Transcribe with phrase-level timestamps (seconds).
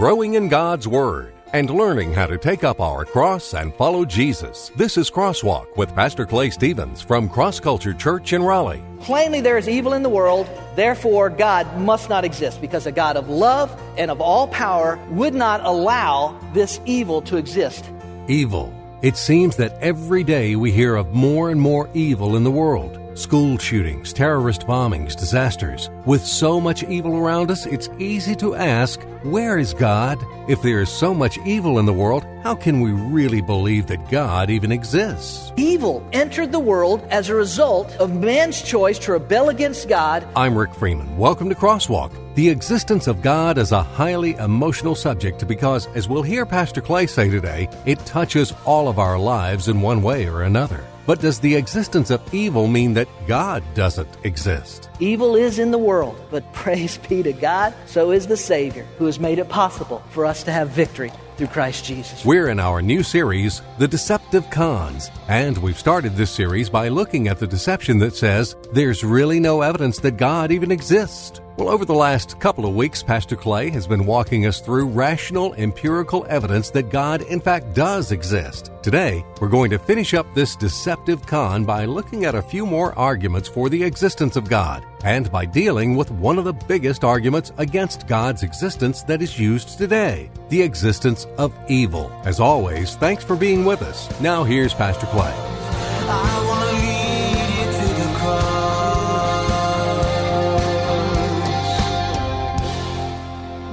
[0.00, 4.70] growing in God's Word and learning how to take up our cross and follow Jesus.
[4.74, 8.82] This is Crosswalk with Pastor Clay Stevens from Cross Culture Church in Raleigh.
[9.00, 13.18] Plainly, there is evil in the world, therefore, God must not exist because a God
[13.18, 17.84] of love and of all power would not allow this evil to exist.
[18.26, 18.74] Evil.
[19.02, 22.99] It seems that every day we hear of more and more evil in the world
[23.20, 25.90] school shootings, terrorist bombings, disasters.
[26.06, 30.18] With so much evil around us, it's easy to ask, where is God?
[30.48, 34.10] If there is so much evil in the world, how can we really believe that
[34.10, 35.52] God even exists?
[35.56, 40.26] Evil entered the world as a result of man's choice to rebel against God.
[40.34, 41.18] I'm Rick Freeman.
[41.18, 42.12] Welcome to Crosswalk.
[42.36, 47.06] The existence of God is a highly emotional subject because, as we'll hear Pastor Clay
[47.06, 50.82] say today, it touches all of our lives in one way or another.
[51.10, 54.88] But does the existence of evil mean that God doesn't exist?
[55.00, 59.06] Evil is in the world, but praise be to God, so is the Savior, who
[59.06, 62.24] has made it possible for us to have victory through Christ Jesus.
[62.24, 67.26] We're in our new series, The Deceptive Cons, and we've started this series by looking
[67.26, 71.40] at the deception that says there's really no evidence that God even exists.
[71.56, 75.52] Well, over the last couple of weeks, Pastor Clay has been walking us through rational,
[75.54, 78.70] empirical evidence that God, in fact, does exist.
[78.82, 82.96] Today, we're going to finish up this deceptive con by looking at a few more
[82.98, 87.52] arguments for the existence of God, and by dealing with one of the biggest arguments
[87.58, 92.10] against God's existence that is used today the existence of evil.
[92.24, 94.08] As always, thanks for being with us.
[94.20, 96.49] Now, here's Pastor Clay.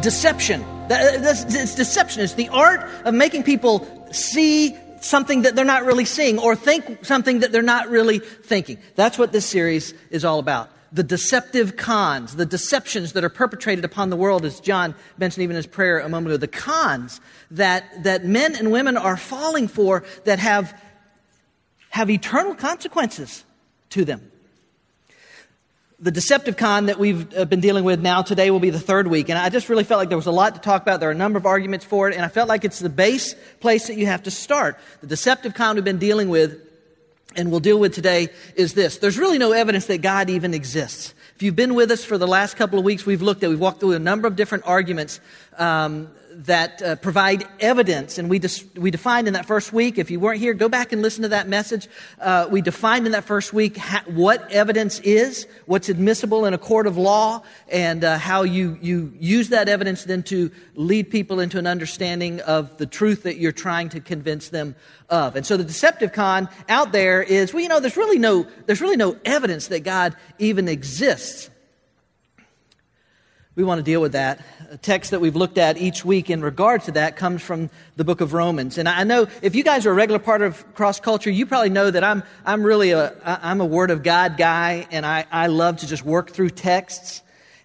[0.07, 0.63] Deception.
[0.63, 2.23] Uh, it's deception.
[2.23, 7.03] It's the art of making people see something that they're not really seeing or think
[7.03, 8.77] something that they're not really thinking.
[8.95, 10.69] That's what this series is all about.
[10.93, 15.57] The deceptive cons, the deceptions that are perpetrated upon the world, as John mentioned even
[15.57, 17.19] in his prayer a moment ago, the cons
[17.51, 20.73] that, that men and women are falling for that have,
[21.89, 23.43] have eternal consequences
[23.89, 24.31] to them.
[25.99, 29.07] The deceptive con that we've uh, been dealing with now today will be the third
[29.07, 29.29] week.
[29.29, 30.99] And I just really felt like there was a lot to talk about.
[30.99, 32.15] There are a number of arguments for it.
[32.15, 34.77] And I felt like it's the base place that you have to start.
[35.01, 36.61] The deceptive con we've been dealing with
[37.35, 38.97] and we'll deal with today is this.
[38.97, 41.13] There's really no evidence that God even exists.
[41.35, 43.59] If you've been with us for the last couple of weeks, we've looked at, we've
[43.59, 45.19] walked through a number of different arguments
[45.57, 46.09] um,
[46.45, 48.19] that uh, provide evidence.
[48.19, 50.91] And we, dis- we defined in that first week, if you weren't here, go back
[50.91, 51.87] and listen to that message.
[52.19, 56.57] Uh, we defined in that first week ha- what evidence is, what's admissible in a
[56.57, 61.39] court of law, and uh, how you, you use that evidence then to lead people
[61.39, 64.75] into an understanding of the truth that you're trying to convince them
[65.09, 65.35] of.
[65.35, 68.81] And so the deceptive con out there is, well, you know, there's really no, there's
[68.81, 71.49] really no evidence that God even exists
[73.57, 74.39] we want to deal with that.
[74.69, 78.03] A text that we've looked at each week in regard to that comes from the
[78.03, 78.77] book of Romans.
[78.77, 81.71] And I know if you guys are a regular part of cross culture, you probably
[81.71, 85.47] know that I'm, I'm really a, I'm a word of God guy and I, I
[85.47, 87.23] love to just work through texts.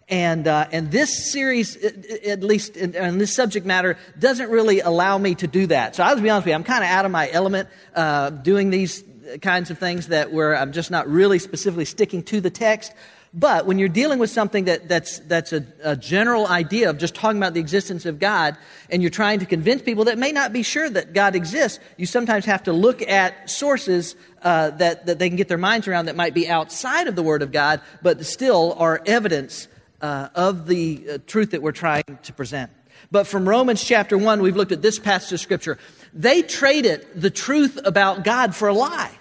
[0.08, 5.18] And, uh, and this series, at least in, in, this subject matter, doesn't really allow
[5.18, 5.94] me to do that.
[5.94, 8.70] So I'll be honest with you, I'm kind of out of my element uh, doing
[8.70, 9.04] these
[9.42, 12.94] kinds of things that where I'm just not really specifically sticking to the text.
[13.34, 17.14] But when you're dealing with something that, that's, that's a, a, general idea of just
[17.14, 18.58] talking about the existence of God,
[18.90, 22.04] and you're trying to convince people that may not be sure that God exists, you
[22.04, 26.06] sometimes have to look at sources uh, that, that they can get their minds around
[26.06, 29.66] that might be outside of the Word of God, but still are evidence
[30.02, 32.70] uh, of the uh, truth that we're trying to present.
[33.10, 35.78] But from Romans chapter 1, we've looked at this passage of Scripture.
[36.12, 39.12] They traded the truth about God for a lie.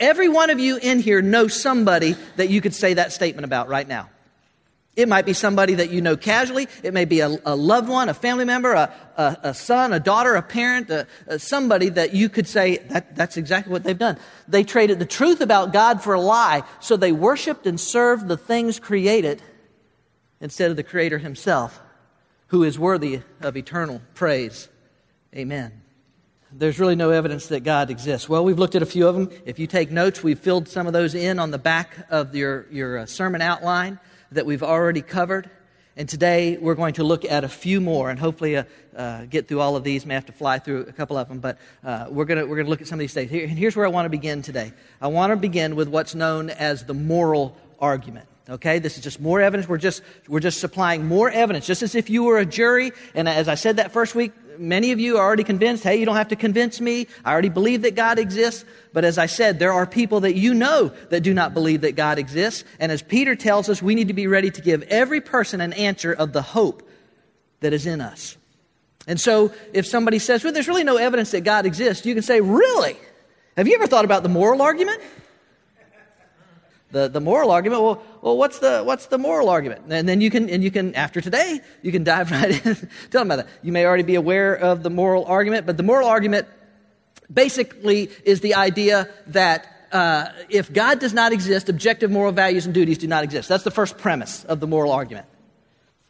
[0.00, 3.68] Every one of you in here knows somebody that you could say that statement about
[3.68, 4.08] right now.
[4.96, 6.66] It might be somebody that you know casually.
[6.82, 10.00] It may be a, a loved one, a family member, a, a, a son, a
[10.00, 10.90] daughter, a parent,
[11.38, 14.18] somebody that you could say, that, that's exactly what they've done.
[14.48, 18.36] They traded the truth about God for a lie, so they worshiped and served the
[18.36, 19.42] things created
[20.40, 21.80] instead of the Creator Himself,
[22.48, 24.68] who is worthy of eternal praise.
[25.36, 25.82] Amen
[26.52, 28.28] there's really no evidence that God exists.
[28.28, 29.30] Well, we've looked at a few of them.
[29.44, 32.66] If you take notes, we've filled some of those in on the back of your,
[32.70, 34.00] your uh, sermon outline
[34.32, 35.48] that we've already covered.
[35.96, 38.64] And today we're going to look at a few more and hopefully uh,
[38.96, 40.06] uh, get through all of these.
[40.06, 42.68] May have to fly through a couple of them, but uh, we're going we're gonna
[42.68, 43.30] look at some of these things.
[43.30, 44.72] Here, here's where I want to begin today.
[45.00, 48.29] I want to begin with what's known as the moral argument.
[48.50, 49.68] Okay, this is just more evidence.
[49.68, 52.90] We're just, we're just supplying more evidence, just as if you were a jury.
[53.14, 56.04] And as I said that first week, many of you are already convinced, hey, you
[56.04, 57.06] don't have to convince me.
[57.24, 58.64] I already believe that God exists.
[58.92, 61.94] But as I said, there are people that you know that do not believe that
[61.94, 62.64] God exists.
[62.80, 65.72] And as Peter tells us, we need to be ready to give every person an
[65.74, 66.82] answer of the hope
[67.60, 68.36] that is in us.
[69.06, 72.24] And so if somebody says, well, there's really no evidence that God exists, you can
[72.24, 72.96] say, really?
[73.56, 75.00] Have you ever thought about the moral argument?
[76.90, 79.82] The, the moral argument, well, well what's, the, what's the moral argument?
[79.88, 82.74] And then you can, and you can, after today, you can dive right in.
[83.10, 83.48] Tell them about that.
[83.62, 86.48] You may already be aware of the moral argument, but the moral argument
[87.32, 92.74] basically is the idea that uh, if God does not exist, objective moral values and
[92.74, 93.48] duties do not exist.
[93.48, 95.26] That's the first premise of the moral argument.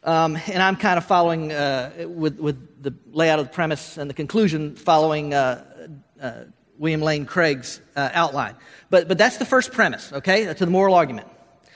[0.03, 4.09] Um, and I'm kind of following uh, with, with the layout of the premise and
[4.09, 5.63] the conclusion following uh,
[6.19, 6.43] uh
[6.81, 8.55] William Lane Craig's uh, outline.
[8.89, 11.27] But, but that's the first premise, okay, to the moral argument.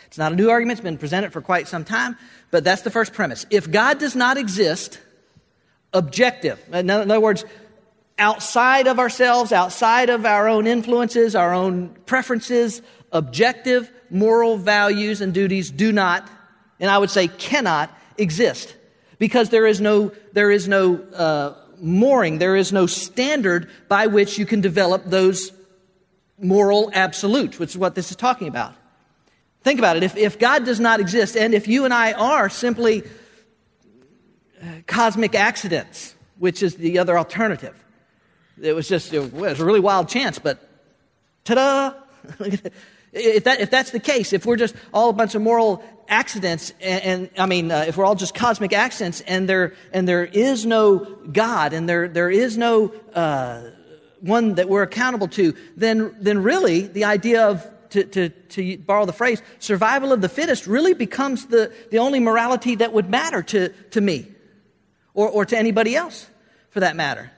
[0.08, 2.18] It's not a new argument, it's been presented for quite some time,
[2.50, 3.46] but that's the first premise.
[3.52, 5.00] If God does not exist,
[5.94, 7.46] objective, in other words,
[8.18, 12.82] outside of ourselves, outside of our own influences, our own preferences,
[13.12, 16.28] objective moral values and duties do not,
[16.80, 18.76] and I would say cannot, exist.
[19.20, 24.38] Because there is no, there is no uh, mooring, there is no standard by which
[24.38, 25.52] you can develop those
[26.40, 28.74] moral absolutes, which is what this is talking about.
[29.62, 30.04] Think about it.
[30.04, 33.04] If, if God does not exist, and if you and I are simply
[34.62, 37.76] uh, cosmic accidents, which is the other alternative,
[38.62, 40.70] it was just it was a really wild chance, but
[41.44, 41.94] ta-da!
[43.12, 46.74] if, that, if that's the case, if we're just all a bunch of moral accidents,
[46.82, 50.26] and, and I mean, uh, if we're all just cosmic accidents, and there and there
[50.26, 53.62] is no God, and there there is no uh,
[54.22, 59.06] one that we're accountable to, then then really the idea of to, to, to borrow
[59.06, 63.42] the phrase, survival of the fittest really becomes the, the only morality that would matter
[63.42, 64.28] to, to me
[65.14, 66.28] or, or to anybody else
[66.72, 67.32] for that matter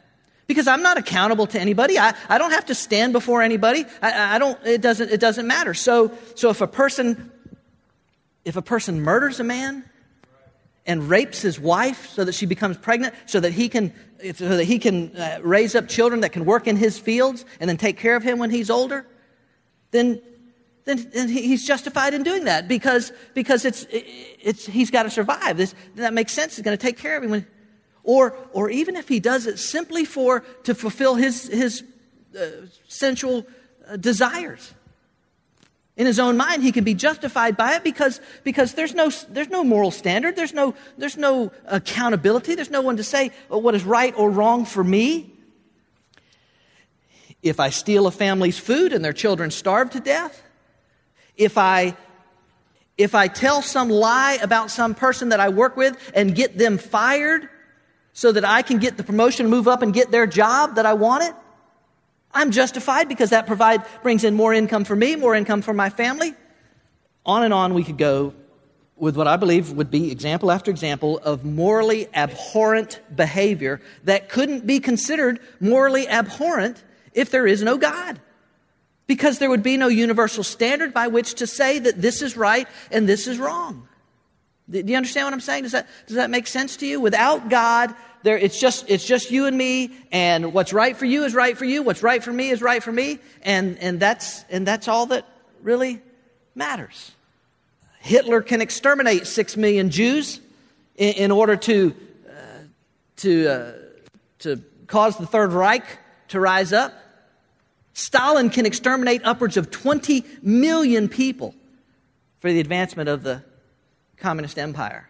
[0.48, 2.00] because I'm not accountable to anybody.
[2.00, 3.86] I, I don't have to stand before anybody.
[4.02, 5.74] I, I don't, it doesn't, it doesn't matter.
[5.74, 7.32] So, so if a person,
[8.48, 9.84] if a person murders a man
[10.86, 13.94] and rapes his wife so that she becomes pregnant, so that he can,
[14.36, 17.70] so that he can uh, raise up children that can work in his fields and
[17.70, 19.06] then take care of him when he's older,
[19.92, 20.22] then,
[20.86, 25.58] then, then he's justified in doing that because, because it's, it's, he's got to survive.
[25.58, 26.56] This, that makes sense.
[26.56, 27.48] He's going to take care of him when,
[28.06, 31.84] or, or even if he does it simply for to fulfill his, his
[32.40, 32.46] uh,
[32.88, 33.46] sensual
[33.90, 34.74] uh, desires
[35.98, 39.50] in his own mind he can be justified by it because, because there's, no, there's
[39.50, 40.36] no moral standard.
[40.36, 42.56] There's no, there's no accountability.
[42.56, 45.34] There's no one to say what is right or wrong for me?
[47.44, 50.42] If i steal a family's food and their children starve to death
[51.38, 51.96] if i
[52.98, 56.80] if i tell some lie about some person that i work with and get them
[56.80, 57.48] fired
[58.18, 60.94] so that I can get the promotion, move up, and get their job that I
[60.96, 61.36] wanted,
[62.32, 65.90] I'm justified because that provide, brings in more income for me, more income for my
[65.90, 66.34] family.
[67.26, 68.34] On and on we could go
[68.96, 74.66] with what I believe would be example after example of morally abhorrent behavior that couldn't
[74.66, 76.84] be considered morally abhorrent
[77.14, 78.20] if there is no God.
[79.06, 82.68] Because there would be no universal standard by which to say that this is right
[82.92, 83.88] and this is wrong.
[84.70, 85.64] Do you understand what I'm saying?
[85.64, 87.00] Does that, does that make sense to you?
[87.00, 91.24] Without God, there, it's, just, it's just you and me, and what's right for you
[91.24, 94.44] is right for you, what's right for me is right for me, and, and, that's,
[94.50, 95.26] and that's all that
[95.62, 96.02] really
[96.54, 97.14] matters.
[98.00, 100.42] Hitler can exterminate six million Jews
[100.98, 101.96] in, in order to,
[102.30, 102.34] uh,
[103.18, 103.72] to, uh,
[104.40, 105.86] to cause the Third Reich
[106.30, 106.94] to rise up.
[107.94, 111.56] Stalin can exterminate upwards of 20 million people
[112.40, 113.44] for the advancement of the
[114.18, 115.08] communist empire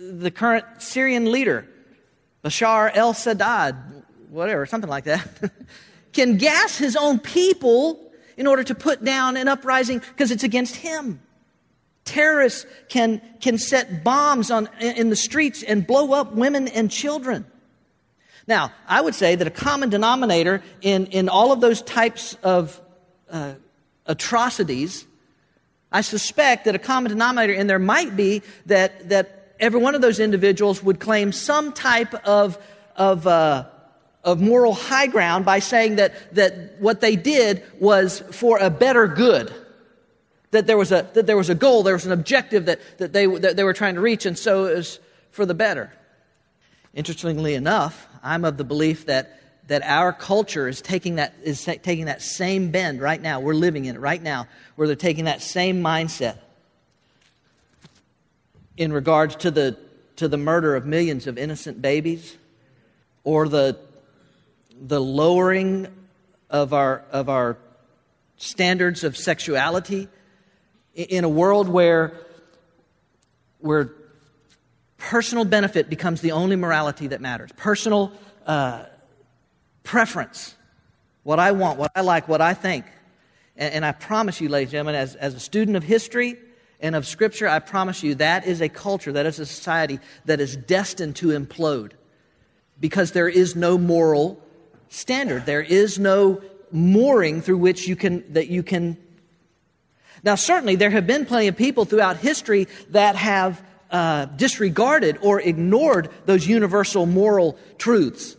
[0.00, 1.66] the current Syrian leader,
[2.44, 5.28] Bashar el Assad, whatever, something like that,
[6.12, 10.76] can gas his own people in order to put down an uprising because it's against
[10.76, 11.20] him.
[12.04, 17.44] Terrorists can, can set bombs on, in the streets and blow up women and children.
[18.46, 22.80] Now, I would say that a common denominator in, in all of those types of
[23.30, 23.54] uh,
[24.06, 25.06] atrocities,
[25.92, 30.00] I suspect that a common denominator in there might be that, that every one of
[30.00, 32.58] those individuals would claim some type of,
[32.96, 33.66] of, uh,
[34.22, 39.08] of moral high ground by saying that, that what they did was for a better
[39.08, 39.52] good.
[40.52, 43.12] That there was a, that there was a goal, there was an objective that, that,
[43.12, 44.98] they, that they were trying to reach, and so it was
[45.30, 45.92] for the better.
[46.92, 49.39] Interestingly enough, I'm of the belief that,
[49.70, 53.38] that our culture is taking, that, is taking that same bend right now.
[53.38, 56.38] We're living in it right now, where they're taking that same mindset
[58.76, 59.78] in regards to the,
[60.16, 62.36] to the murder of millions of innocent babies
[63.22, 63.78] or the,
[64.88, 65.86] the lowering
[66.50, 67.56] of our, of our
[68.38, 70.08] standards of sexuality
[70.96, 72.14] in a world where,
[73.60, 73.92] where
[74.98, 77.52] personal benefit becomes the only morality that matters.
[77.56, 78.10] Personal
[78.48, 78.86] uh,
[79.90, 80.54] preference,
[81.24, 82.84] what I want, what I like, what I think.
[83.56, 86.36] And, and I promise you, ladies and gentlemen, as, as a student of history
[86.78, 90.40] and of Scripture, I promise you that is a culture, that is a society that
[90.40, 91.90] is destined to implode
[92.78, 94.40] because there is no moral
[94.90, 95.44] standard.
[95.44, 98.96] There is no mooring through which you can, that you can.
[100.22, 105.40] Now, certainly, there have been plenty of people throughout history that have uh, disregarded or
[105.40, 108.36] ignored those universal moral truths.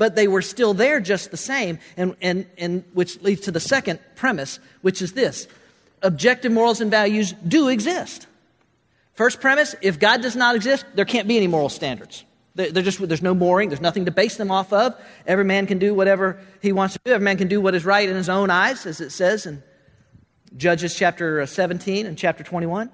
[0.00, 3.60] But they were still there just the same, and, and, and which leads to the
[3.60, 5.46] second premise, which is this
[6.00, 8.26] objective morals and values do exist.
[9.12, 12.24] First premise if God does not exist, there can't be any moral standards.
[12.54, 14.98] They're just, there's no mooring, there's nothing to base them off of.
[15.26, 17.12] Every man can do whatever he wants to do.
[17.12, 19.62] Every man can do what is right in his own eyes, as it says in
[20.56, 22.88] Judges chapter uh, 17 and chapter 21.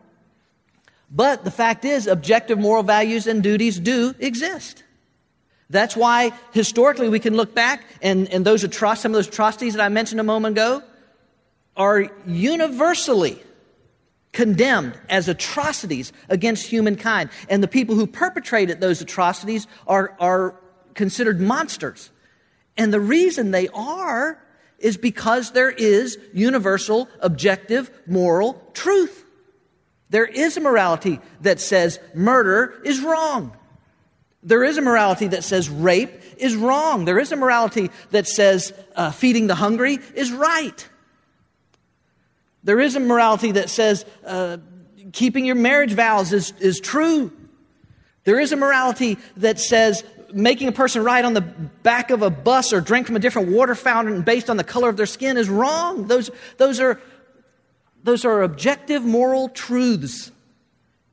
[1.09, 4.83] But the fact is, objective moral values and duties do exist.
[5.69, 9.75] That's why historically we can look back and, and those atroc- some of those atrocities
[9.75, 10.83] that I mentioned a moment ago
[11.77, 13.43] are universally
[14.33, 17.31] condemned as atrocities against humankind.
[17.49, 20.55] And the people who perpetrated those atrocities are, are
[20.95, 22.11] considered monsters.
[22.77, 24.39] And the reason they are
[24.79, 29.25] is because there is universal, objective, moral truth.
[30.11, 33.57] There is a morality that says murder is wrong.
[34.47, 37.05] There is a morality that says rape is wrong.
[37.05, 40.89] There is a morality that says uh, feeding the hungry is right.
[42.63, 44.59] There is a morality that says uh,
[45.13, 47.33] keeping your marriage vows is, is true.
[48.23, 52.31] There is a morality that says making a person ride on the back of a
[52.31, 55.37] bus or drink from a different water fountain based on the color of their skin
[55.37, 56.07] is wrong.
[56.07, 57.01] Those, those, are,
[58.05, 60.31] those are objective moral truths.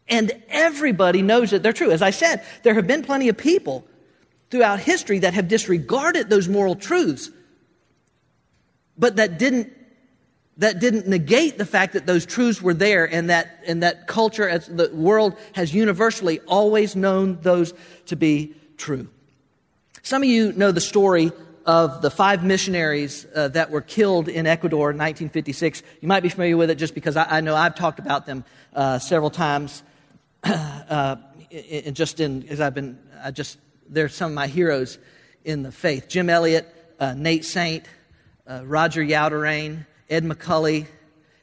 [0.07, 1.91] And everybody knows that they're true.
[1.91, 3.85] As I said, there have been plenty of people
[4.49, 7.31] throughout history that have disregarded those moral truths,
[8.97, 9.71] but that didn't
[10.57, 14.47] that didn't negate the fact that those truths were there and that, and that culture,
[14.47, 17.73] as the world has universally always known those
[18.05, 19.07] to be true.
[20.03, 21.31] Some of you know the story
[21.65, 25.81] of the five missionaries uh, that were killed in Ecuador in 1956.
[26.01, 28.43] You might be familiar with it just because I, I know I've talked about them
[28.73, 29.81] uh, several times.
[30.89, 31.15] uh,
[31.93, 33.57] just in, as I've been, I just,
[33.87, 34.97] they're some of my heroes
[35.45, 36.07] in the faith.
[36.09, 36.67] Jim Elliot,
[36.99, 37.85] uh, Nate Saint,
[38.47, 40.87] uh, Roger Youderian, Ed McCully,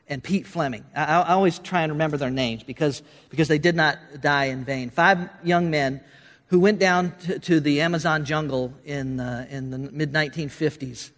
[0.07, 0.85] and Pete Fleming.
[0.95, 4.65] I, I, always try and remember their names because, because they did not die in
[4.65, 4.91] vain.
[4.91, 6.01] Five young men
[6.49, 11.13] who went down to, to the Amazon jungle in, uh, in the mid 1950s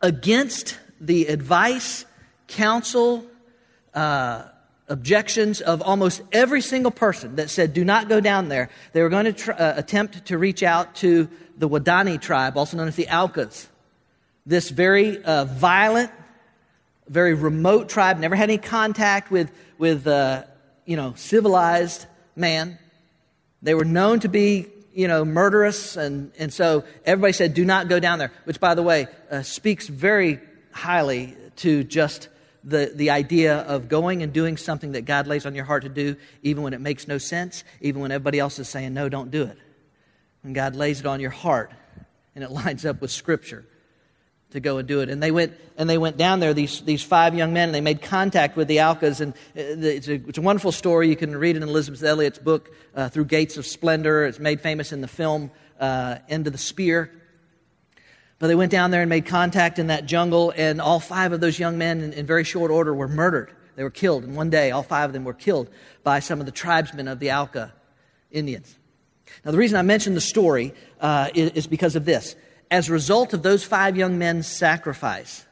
[0.00, 2.06] against the advice,
[2.46, 3.24] counsel,
[3.94, 4.44] uh,
[4.88, 8.70] objections of almost every single person that said, do not go down there.
[8.92, 12.76] They were going to tr- uh, attempt to reach out to the Waodani tribe, also
[12.76, 13.68] known as the Aucas
[14.48, 16.10] this very uh, violent,
[17.06, 20.42] very remote tribe, never had any contact with, with uh,
[20.86, 22.78] you know, civilized man.
[23.60, 27.88] They were known to be, you know, murderous, and, and so everybody said, do not
[27.88, 30.40] go down there, which, by the way, uh, speaks very
[30.72, 32.28] highly to just
[32.68, 35.88] the, the idea of going and doing something that God lays on your heart to
[35.88, 39.30] do, even when it makes no sense, even when everybody else is saying, no, don't
[39.30, 39.58] do it.
[40.42, 41.72] When God lays it on your heart
[42.34, 43.64] and it lines up with Scripture
[44.50, 45.10] to go and do it.
[45.10, 46.54] And they went and they went down there.
[46.54, 47.68] These these five young men.
[47.68, 49.20] and They made contact with the Aucas.
[49.20, 51.08] and uh, it's a, it's a wonderful story.
[51.08, 54.60] You can read it in Elizabeth Elliot's book, uh, "Through Gates of Splendor." It's made
[54.60, 57.10] famous in the film uh, "End of the Spear."
[58.38, 61.40] But they went down there and made contact in that jungle, and all five of
[61.40, 63.52] those young men, in, in very short order, were murdered.
[63.74, 64.70] They were killed in one day.
[64.70, 65.68] All five of them were killed
[66.02, 67.72] by some of the tribesmen of the Auca
[68.30, 68.76] Indians.
[69.44, 72.34] Now, the reason I mention the story uh, is, is because of this
[72.70, 75.46] as a result of those five young men's sacrifice,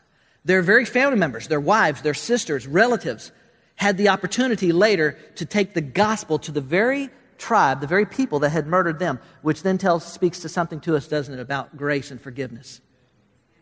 [0.45, 3.33] their very family members, their wives, their sisters, relatives,
[3.77, 8.39] had the opportunity later to take the gospel to the very tribe, the very people
[8.41, 11.77] that had murdered them, which then tells, speaks to something to us, doesn't it, about
[11.77, 12.81] grace and forgiveness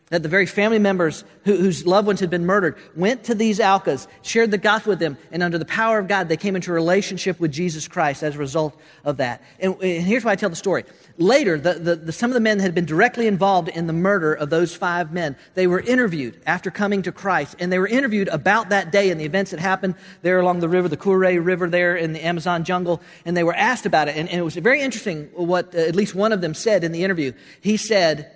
[0.09, 3.59] that the very family members who, whose loved ones had been murdered went to these
[3.59, 6.69] Aucas, shared the gospel with them, and under the power of God, they came into
[6.69, 9.41] a relationship with Jesus Christ as a result of that.
[9.59, 10.83] And, and here's why I tell the story.
[11.17, 13.93] Later, the, the, the, some of the men that had been directly involved in the
[13.93, 17.87] murder of those five men, they were interviewed after coming to Christ, and they were
[17.87, 21.43] interviewed about that day and the events that happened there along the river, the Curaray
[21.43, 24.17] River there in the Amazon jungle, and they were asked about it.
[24.17, 26.91] And, and it was very interesting what uh, at least one of them said in
[26.91, 27.31] the interview.
[27.61, 28.31] He said,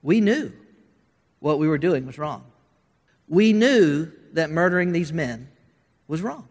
[0.00, 0.50] We knew
[1.40, 2.44] what we were doing was wrong.
[3.28, 5.48] We knew that murdering these men
[6.06, 6.48] was wrong.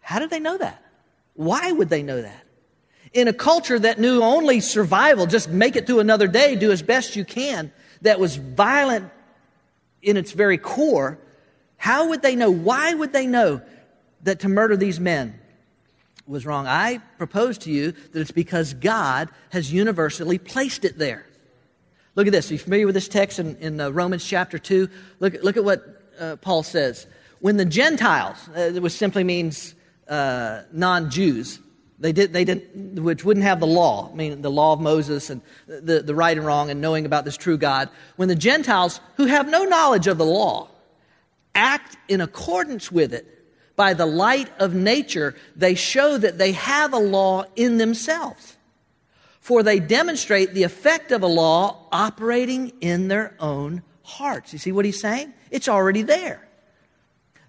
[0.00, 0.82] How did they know that?
[1.34, 2.46] Why would they know that?
[3.12, 6.82] In a culture that knew only survival, just make it through another day, do as
[6.82, 9.10] best you can, that was violent
[10.02, 11.18] in its very core,
[11.76, 12.50] how would they know?
[12.50, 13.62] Why would they know
[14.22, 15.38] that to murder these men
[16.26, 16.66] was wrong?
[16.66, 21.26] I propose to you that it's because God has universally placed it there.
[22.16, 22.50] Look at this.
[22.50, 24.88] Are you familiar with this text in, in uh, Romans chapter 2?
[25.20, 27.06] Look, look at what uh, Paul says.
[27.40, 29.74] When the Gentiles, uh, which simply means
[30.08, 31.60] uh, non Jews,
[32.00, 35.30] they did, they did, which wouldn't have the law, I mean, the law of Moses
[35.30, 37.90] and the, the right and wrong and knowing about this true God.
[38.16, 40.68] When the Gentiles, who have no knowledge of the law,
[41.54, 43.26] act in accordance with it
[43.76, 48.56] by the light of nature, they show that they have a law in themselves.
[49.50, 54.52] For they demonstrate the effect of a law operating in their own hearts.
[54.52, 55.34] You see what he's saying?
[55.50, 56.46] It's already there.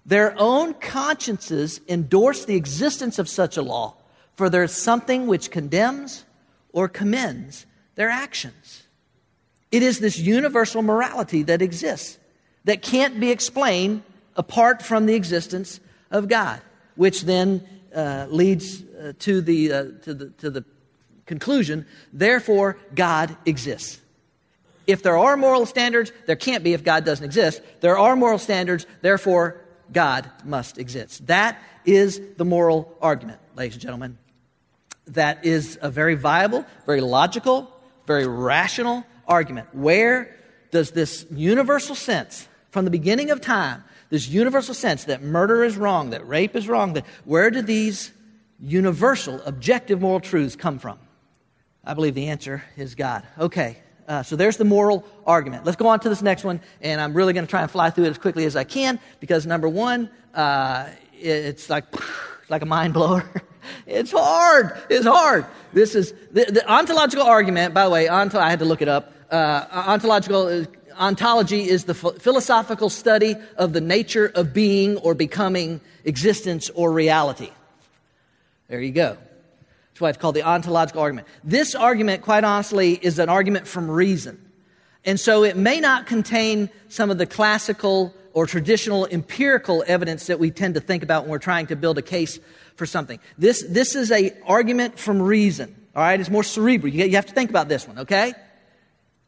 [0.04, 3.94] Their own consciences endorse the existence of such a law
[4.34, 6.24] for there's something which condemns
[6.72, 8.82] or commends their actions.
[9.70, 12.18] It is this universal morality that exists
[12.64, 14.02] that can't be explained
[14.34, 15.78] apart from the existence
[16.10, 16.62] of God,
[16.96, 20.64] which then uh, leads uh, to, the, uh, to, the, to the
[21.26, 24.00] conclusion therefore, God exists.
[24.86, 27.62] If there are moral standards, there can't be if God doesn't exist.
[27.80, 29.60] There are moral standards, therefore,
[29.92, 31.26] God must exist.
[31.28, 34.18] That is the moral argument, ladies and gentlemen
[35.08, 37.70] that is a very viable, very logical,
[38.06, 39.68] very rational argument.
[39.72, 40.34] Where
[40.70, 45.76] does this universal sense, from the beginning of time, this universal sense that murder is
[45.76, 48.12] wrong, that rape is wrong, that where do these
[48.60, 50.98] universal, objective moral truths come from?
[51.84, 53.26] I believe the answer is God.
[53.38, 55.64] Okay, uh, so there's the moral argument.
[55.64, 57.90] Let's go on to this next one, and I'm really going to try and fly
[57.90, 61.84] through it as quickly as I can because number one, uh, it's like
[62.48, 63.28] like a mind blower.
[63.86, 64.80] it's hard.
[64.90, 65.46] It's hard.
[65.72, 67.74] This is the, the ontological argument.
[67.74, 69.12] By the way, ont- I had to look it up.
[69.30, 70.64] Uh, ontological uh,
[70.98, 76.92] ontology is the ph- philosophical study of the nature of being or becoming, existence or
[76.92, 77.50] reality.
[78.68, 79.16] There you go.
[80.02, 81.28] Why it's called the ontological argument.
[81.44, 84.50] This argument, quite honestly, is an argument from reason.
[85.04, 90.38] And so it may not contain some of the classical or traditional empirical evidence that
[90.38, 92.38] we tend to think about when we're trying to build a case
[92.76, 93.18] for something.
[93.36, 95.74] This, this is a argument from reason.
[95.94, 96.92] All right, it's more cerebral.
[96.92, 98.32] You, you have to think about this one, okay?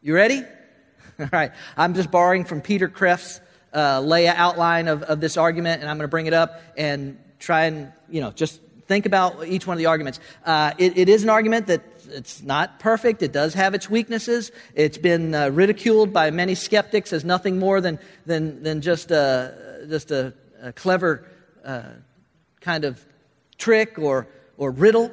[0.01, 0.43] You ready?
[1.19, 3.41] All right, I'm just borrowing from Peter Kreeft's
[3.75, 7.19] uh, lay outline of, of this argument, and I'm going to bring it up and
[7.39, 10.21] try and, you know, just think about each one of the arguments.
[10.45, 13.23] Uh, it, it is an argument that it's not perfect.
[13.23, 14.53] It does have its weaknesses.
[14.75, 19.87] It's been uh, ridiculed by many skeptics as nothing more than, than, than just a,
[19.89, 21.27] just a, a clever
[21.65, 21.83] uh,
[22.61, 23.05] kind of
[23.59, 25.11] trick or, or riddle.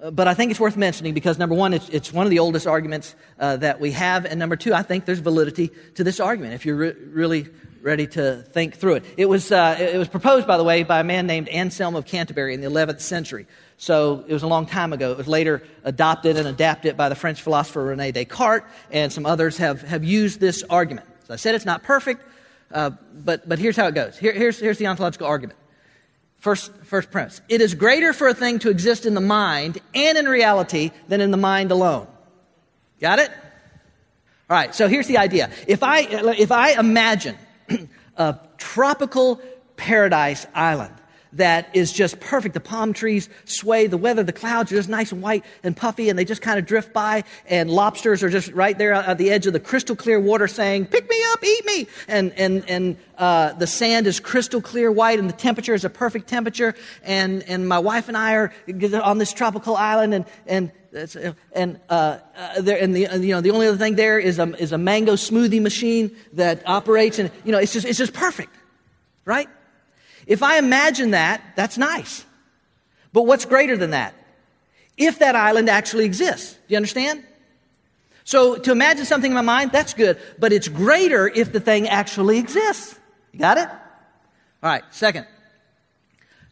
[0.00, 2.38] Uh, but I think it's worth mentioning because, number one, it's, it's one of the
[2.38, 4.26] oldest arguments uh, that we have.
[4.26, 7.48] And number two, I think there's validity to this argument if you're re- really
[7.82, 9.04] ready to think through it.
[9.16, 12.04] It was, uh, it was proposed, by the way, by a man named Anselm of
[12.04, 13.46] Canterbury in the 11th century.
[13.76, 15.12] So it was a long time ago.
[15.12, 19.58] It was later adopted and adapted by the French philosopher Rene Descartes, and some others
[19.58, 21.06] have, have used this argument.
[21.26, 22.22] So I said it's not perfect,
[22.72, 24.16] uh, but, but here's how it goes.
[24.18, 25.58] Here, here's, here's the ontological argument.
[26.38, 27.40] First, first premise.
[27.48, 31.20] It is greater for a thing to exist in the mind and in reality than
[31.20, 32.06] in the mind alone.
[33.00, 33.30] Got it?
[34.48, 35.50] All right, so here's the idea.
[35.66, 37.36] If I, if I imagine
[38.16, 39.40] a tropical
[39.76, 40.94] paradise island
[41.36, 42.54] that is just perfect.
[42.54, 46.08] The palm trees sway, the weather, the clouds are just nice and white and puffy,
[46.08, 49.30] and they just kind of drift by, and lobsters are just right there at the
[49.30, 51.86] edge of the crystal clear water saying, Pick me up, eat me.
[52.08, 55.90] And, and, and uh, the sand is crystal clear white, and the temperature is a
[55.90, 58.52] perfect temperature, and, and my wife and I are
[59.02, 60.70] on this tropical island, and, and
[61.52, 64.54] and uh, uh, there, and the you know the only other thing there is a
[64.56, 68.54] is a mango smoothie machine that operates, and you know it's just it's just perfect,
[69.24, 69.48] right?
[70.26, 72.24] If I imagine that, that's nice.
[73.12, 74.14] But what's greater than that?
[74.96, 76.54] If that island actually exists.
[76.54, 77.24] Do you understand?
[78.24, 80.18] So to imagine something in my mind, that's good.
[80.38, 82.98] But it's greater if the thing actually exists.
[83.32, 83.68] You got it?
[83.68, 85.26] All right, second.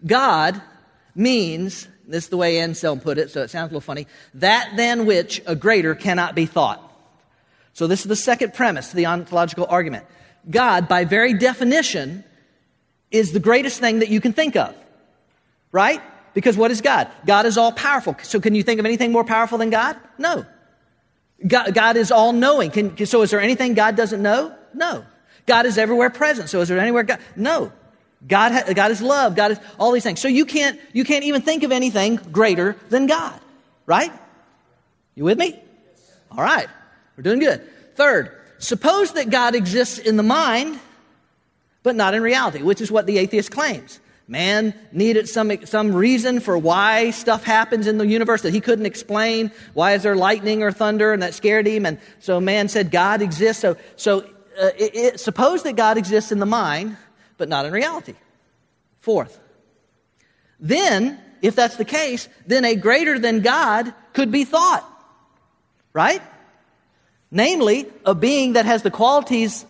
[0.06, 0.60] God
[1.14, 4.72] means, this is the way Anselm put it, so it sounds a little funny, that
[4.76, 6.80] than which a greater cannot be thought.
[7.72, 10.06] So this is the second premise to the ontological argument.
[10.48, 12.24] God, by very definition,
[13.10, 14.74] is the greatest thing that you can think of.
[15.72, 16.00] Right?
[16.34, 17.10] Because what is God?
[17.26, 18.16] God is all powerful.
[18.22, 19.96] So can you think of anything more powerful than God?
[20.18, 20.44] No.
[21.46, 22.96] God, God is all knowing.
[23.06, 24.54] so is there anything God doesn't know?
[24.72, 25.04] No.
[25.46, 26.48] God is everywhere present.
[26.48, 27.20] So is there anywhere God?
[27.36, 27.72] No.
[28.26, 29.36] God, God is love.
[29.36, 30.20] God is all these things.
[30.20, 33.38] So you can't, you can't even think of anything greater than God,
[33.86, 34.12] right?
[35.14, 35.60] You with me?
[36.30, 36.68] All right.
[37.16, 37.62] We're doing good.
[37.96, 40.78] Third, suppose that God exists in the mind,
[41.82, 44.00] but not in reality, which is what the atheist claims.
[44.26, 48.86] Man needed some, some reason for why stuff happens in the universe that he couldn't
[48.86, 49.52] explain.
[49.74, 51.12] Why is there lightning or thunder?
[51.12, 51.84] And that scared him.
[51.84, 53.60] And so man said God exists.
[53.60, 54.20] So, so
[54.58, 56.96] uh, it, it, suppose that God exists in the mind,
[57.36, 58.14] but not in reality.
[59.00, 59.38] Fourth,
[60.60, 64.88] then, if that's the case, then a greater than God could be thought.
[65.92, 66.22] Right?
[67.30, 69.66] Namely, a being that has the qualities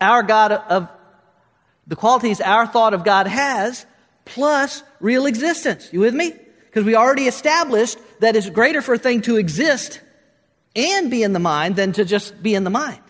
[0.00, 0.88] our God of
[1.86, 3.84] the qualities our thought of God has,
[4.24, 5.92] plus real existence.
[5.92, 6.32] You with me?
[6.66, 10.00] Because we already established that it's greater for a thing to exist
[10.74, 13.01] and be in the mind than to just be in the mind.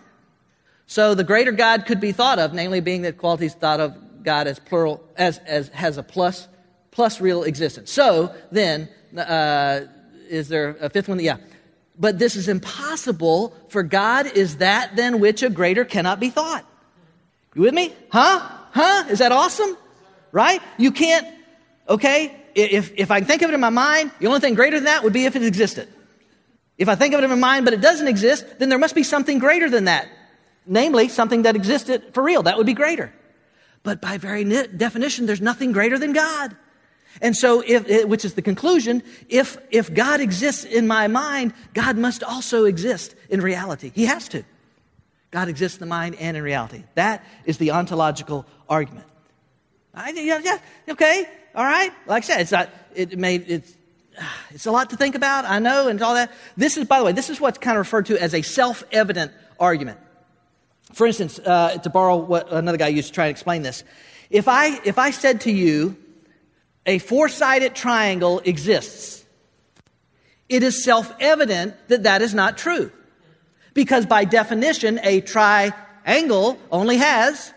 [0.87, 4.47] So the greater God could be thought of, namely being that qualities thought of God
[4.47, 6.49] as plural, as, as has a plus,
[6.90, 7.90] plus real existence.
[7.90, 9.83] So then, uh,
[10.29, 11.18] is there a fifth one?
[11.21, 11.38] Yeah.
[11.99, 16.64] But this is impossible, for God is that than which a greater cannot be thought.
[17.55, 17.95] You with me?
[18.11, 18.40] Huh?
[18.71, 19.05] Huh?
[19.11, 19.77] Is that awesome?
[20.31, 20.62] Right?
[20.79, 21.27] You can't,
[21.88, 22.35] okay?
[22.55, 25.05] If, if I think of it in my mind, the only thing greater than that
[25.05, 25.88] would be if it existed.
[26.79, 28.95] If I think of it in my mind but it doesn't exist, then there must
[28.95, 30.09] be something greater than that.
[30.66, 32.42] Namely, something that existed for real.
[32.44, 33.12] That would be greater.
[33.83, 36.57] But by very definition, there's nothing greater than God.
[37.20, 41.98] And so, if, which is the conclusion, if, if God exists in my mind, God
[41.98, 43.90] must also exist in reality.
[43.94, 44.44] He has to.
[45.31, 46.85] God exists in the mind and in reality.
[46.94, 49.07] That is the ontological argument.
[49.94, 51.92] I, yeah, yeah, okay, all right.
[52.07, 53.77] Like I said, it's not, it may, it's,
[54.18, 56.33] ah, it's a lot to think about, I know, and all that.
[56.57, 58.85] This is, by the way, this is what's kind of referred to as a self
[58.90, 59.98] evident argument.
[60.92, 63.85] For instance, uh, to borrow what another guy used to try and explain this,
[64.31, 65.96] if I, if I said to you,
[66.87, 69.24] a four sided triangle exists,
[70.48, 72.92] it is self evident that that is not true.
[73.74, 77.55] Because by definition, a triangle only has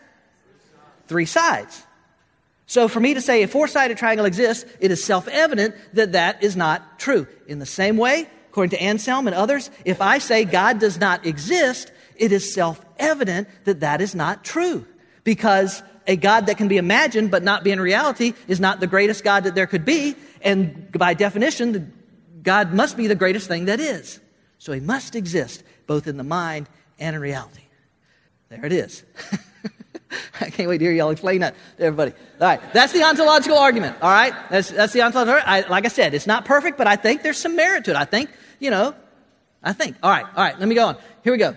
[1.08, 1.86] three sides.
[2.68, 6.14] So for me to say a four sided triangle exists, it is self evident that
[6.14, 7.28] that is not true.
[7.48, 11.26] In the same way, according to Anselm and others, if I say God does not
[11.26, 14.86] exist, it is self evident that that is not true.
[15.24, 18.88] Because a God that can be imagined but not be in reality is not the
[18.88, 20.16] greatest God that there could be.
[20.42, 21.94] And by definition,
[22.44, 24.20] God must be the greatest thing that is.
[24.60, 27.64] So he must exist both in the mind and in reality.
[28.50, 29.04] There it is.
[30.42, 32.14] I can't wait to hear y'all explain that to everybody.
[32.40, 33.98] All right, that's the ontological argument.
[34.02, 35.42] All right, that's, that's the ontological.
[35.46, 37.98] I, like I said, it's not perfect, but I think there's some merit to it.
[37.98, 38.96] I think, you know,
[39.64, 39.98] I think.
[40.04, 40.58] All right, all right.
[40.60, 40.98] Let me go on.
[41.24, 41.56] Here we go.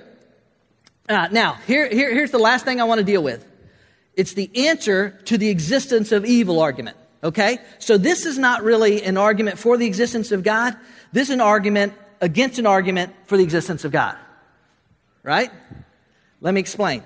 [1.09, 3.45] Uh, now, here, here, here's the last thing I want to deal with.
[4.15, 6.97] It's the answer to the existence of evil argument.
[7.23, 10.77] Okay, so this is not really an argument for the existence of God.
[11.13, 14.17] This is an argument against an argument for the existence of God.
[15.23, 15.51] Right?
[16.41, 17.03] Let me explain.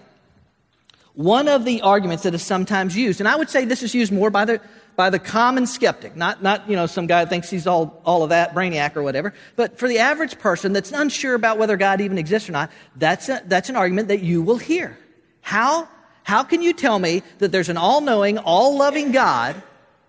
[1.14, 4.12] One of the arguments that is sometimes used, and I would say this is used
[4.12, 4.60] more by the,
[4.94, 8.30] by the common skeptic, not, not you know, some guy thinks he's all, all of
[8.30, 12.18] that, brainiac or whatever, but for the average person that's unsure about whether God even
[12.18, 14.98] exists or not, that's, a, that's an argument that you will hear.
[15.40, 15.88] How,
[16.24, 19.60] how can you tell me that there's an all knowing, all loving God?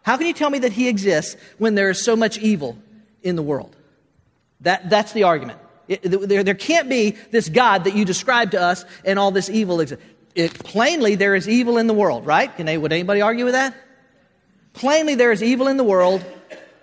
[0.04, 2.78] How can you tell me that he exists when there is so much evil
[3.22, 3.76] in the world?
[4.62, 5.60] That, that's the argument.
[5.88, 9.50] It, there, there can't be this God that you describe to us and all this
[9.50, 10.04] evil exists.
[10.36, 12.54] It, plainly, there is evil in the world, right?
[12.56, 13.76] Can they, would anybody argue with that?
[14.74, 16.24] Plainly, there is evil in the world.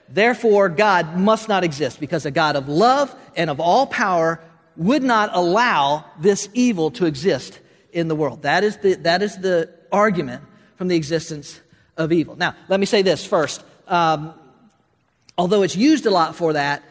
[0.09, 4.41] Therefore, God must not exist because a God of love and of all power
[4.77, 7.61] would not allow this evil to exist
[7.93, 8.43] in the world.
[8.43, 10.43] That is the, that is the argument
[10.77, 11.61] from the existence
[11.97, 12.37] of evil.
[12.37, 13.63] Now, let me say this first.
[13.87, 14.35] Um,
[15.37, 16.83] although it's used a lot for that,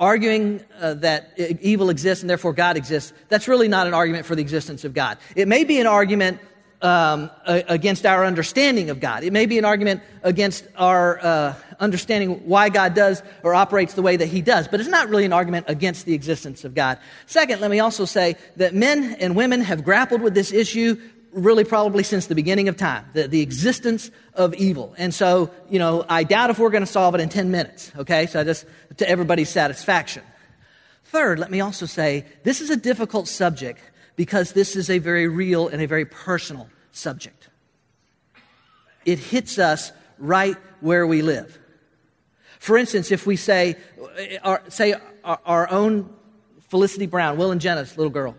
[0.00, 4.34] arguing uh, that evil exists and therefore God exists, that's really not an argument for
[4.34, 5.18] the existence of God.
[5.36, 6.40] It may be an argument
[6.82, 9.22] um, against our understanding of God.
[9.22, 14.02] It may be an argument against our uh, understanding why God does or operates the
[14.02, 16.98] way that He does, but it's not really an argument against the existence of God.
[17.26, 21.00] Second, let me also say that men and women have grappled with this issue
[21.32, 24.94] really probably since the beginning of time, the, the existence of evil.
[24.98, 27.92] And so, you know, I doubt if we're going to solve it in 10 minutes,
[27.96, 28.26] okay?
[28.26, 28.66] So just
[28.96, 30.24] to everybody's satisfaction.
[31.04, 33.80] Third, let me also say this is a difficult subject
[34.20, 37.48] because this is a very real and a very personal subject.
[39.06, 41.58] It hits us right where we live.
[42.58, 43.76] For instance, if we say,
[44.42, 46.12] our, say our, our own
[46.68, 48.36] Felicity Brown, Will and Jenna's little girl,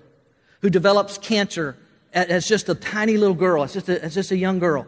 [0.61, 1.75] who develops cancer
[2.13, 3.63] as just a tiny little girl.
[3.63, 4.85] It's just a, it's just a young girl.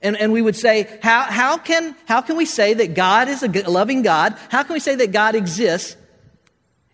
[0.00, 3.42] And, and we would say, how, how, can, how can we say that God is
[3.42, 4.38] a loving God?
[4.48, 5.98] How can we say that God exists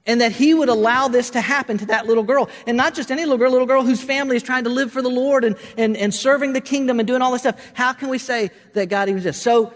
[0.07, 2.49] and that he would allow this to happen to that little girl?
[2.67, 5.03] And not just any little girl, little girl whose family is trying to live for
[5.03, 7.61] the Lord and, and, and serving the kingdom and doing all this stuff.
[7.75, 9.43] How can we say that God exists?
[9.43, 9.73] So,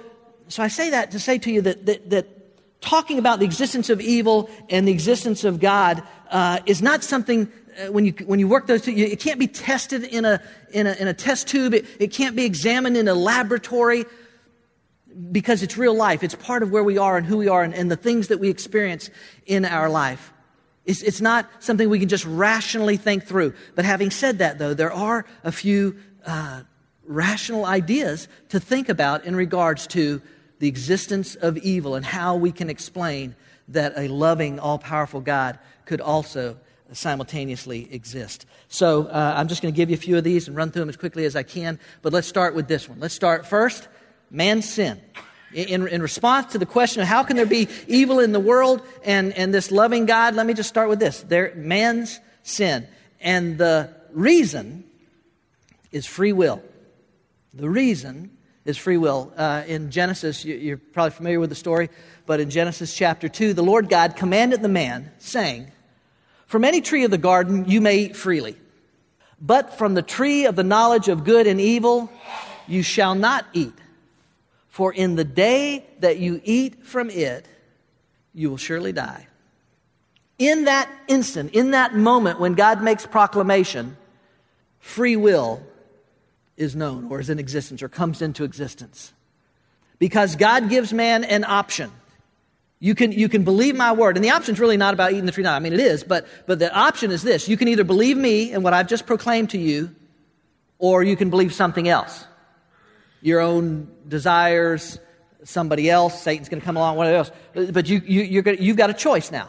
[0.48, 3.90] so I say that to say to you that, that, that talking about the existence
[3.90, 8.38] of evil and the existence of God uh, is not something uh, when you, when
[8.38, 11.48] you work those two, it can't be tested in a, in a, in a test
[11.48, 11.74] tube.
[11.74, 14.04] It, it can't be examined in a laboratory
[15.30, 16.22] because it's real life.
[16.22, 18.38] It's part of where we are and who we are and, and the things that
[18.38, 19.10] we experience
[19.46, 20.32] in our life.
[20.84, 23.54] It's, it's not something we can just rationally think through.
[23.74, 26.62] But having said that, though, there are a few uh,
[27.04, 30.22] rational ideas to think about in regards to
[30.60, 33.34] the existence of evil and how we can explain
[33.68, 36.56] that a loving, all powerful God could also
[36.92, 38.46] simultaneously exist.
[38.68, 40.80] So uh, I'm just going to give you a few of these and run through
[40.80, 41.78] them as quickly as I can.
[42.02, 42.98] But let's start with this one.
[42.98, 43.88] Let's start first
[44.30, 45.00] man's sin.
[45.52, 48.82] In, in response to the question of how can there be evil in the world
[49.02, 51.22] and, and this loving God, let me just start with this.
[51.22, 52.86] There, man's sin.
[53.20, 54.84] And the reason
[55.90, 56.62] is free will.
[57.54, 58.30] The reason
[58.64, 59.32] is free will.
[59.36, 61.88] Uh, in Genesis, you, you're probably familiar with the story,
[62.26, 65.72] but in Genesis chapter 2, the Lord God commanded the man, saying,
[66.46, 68.56] from any tree of the garden you may eat freely,
[69.40, 72.10] but from the tree of the knowledge of good and evil
[72.66, 73.72] you shall not eat.
[74.78, 77.44] For in the day that you eat from it,
[78.32, 79.26] you will surely die.
[80.38, 83.96] In that instant, in that moment when God makes proclamation,
[84.78, 85.60] free will
[86.56, 89.12] is known or is in existence or comes into existence.
[89.98, 91.90] Because God gives man an option.
[92.78, 94.16] You can, you can believe my word.
[94.16, 95.42] And the option is really not about eating the tree.
[95.42, 97.48] Now, I mean, it is, but, but the option is this.
[97.48, 99.92] You can either believe me and what I've just proclaimed to you,
[100.78, 102.27] or you can believe something else.
[103.20, 104.98] Your own desires,
[105.44, 107.30] somebody else, Satan's going to come along, whatever else.
[107.72, 109.48] But you, you, gonna, you've got a choice now.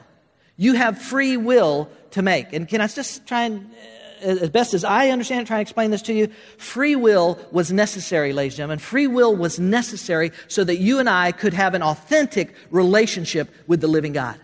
[0.57, 2.53] You have free will to make.
[2.53, 3.69] And can I just try and
[4.21, 6.27] uh, as best as I understand trying to explain this to you,
[6.57, 8.79] free will was necessary, ladies and gentlemen.
[8.79, 13.81] Free will was necessary so that you and I could have an authentic relationship with
[13.81, 14.37] the living God.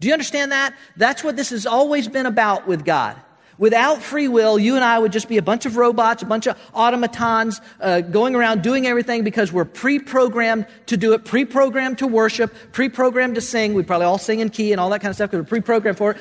[0.00, 0.74] Do you understand that?
[0.96, 3.16] That's what this has always been about with God.
[3.58, 6.46] Without free will, you and I would just be a bunch of robots, a bunch
[6.46, 12.06] of automatons uh, going around doing everything because we're pre-programmed to do it, pre-programmed to
[12.06, 13.74] worship, pre-programmed to sing.
[13.74, 15.98] We'd probably all sing in key and all that kind of stuff because we're pre-programmed
[15.98, 16.18] for it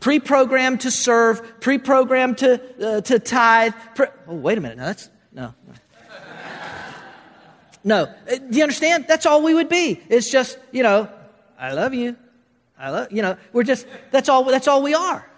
[0.00, 3.74] pre-programmed to serve, pre-programmed to, uh, to tithe.
[3.94, 4.78] Pre- oh, wait a minute.
[4.78, 5.54] No, that's, no.
[7.82, 8.02] No.
[8.02, 9.06] Uh, do you understand?
[9.08, 10.00] That's all we would be.
[10.08, 11.08] It's just, you know,
[11.58, 12.16] I love you.
[12.78, 15.29] I love, you know, we're just, that's all, that's all we are.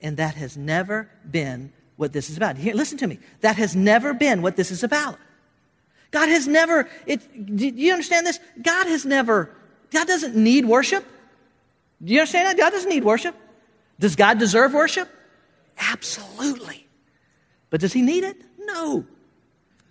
[0.00, 2.56] And that has never been what this is about.
[2.56, 3.18] Here, listen to me.
[3.40, 5.18] That has never been what this is about.
[6.10, 8.38] God has never, it, do you understand this?
[8.62, 9.50] God has never,
[9.90, 11.04] God doesn't need worship.
[12.02, 12.56] Do you understand that?
[12.56, 13.34] God doesn't need worship.
[13.98, 15.08] Does God deserve worship?
[15.76, 16.86] Absolutely.
[17.70, 18.40] But does he need it?
[18.58, 19.04] No.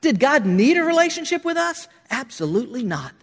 [0.02, 1.88] Did God need a relationship with us?
[2.10, 3.14] Absolutely not.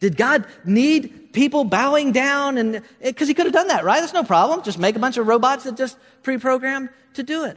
[0.00, 4.00] Did God need people bowing down and eh, because he could have done that, right?
[4.00, 4.62] That's no problem.
[4.62, 7.56] Just make a bunch of robots that just pre-programmed to do it.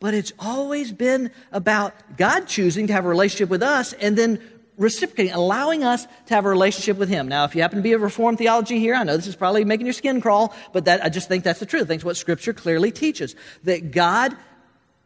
[0.00, 4.40] But it's always been about God choosing to have a relationship with us and then
[4.76, 7.26] reciprocating, allowing us to have a relationship with Him.
[7.26, 9.64] Now, if you happen to be a Reformed theology here, I know this is probably
[9.64, 11.82] making your skin crawl, but that, I just think that's the truth.
[11.82, 13.34] I think it's what Scripture clearly teaches.
[13.64, 14.36] That God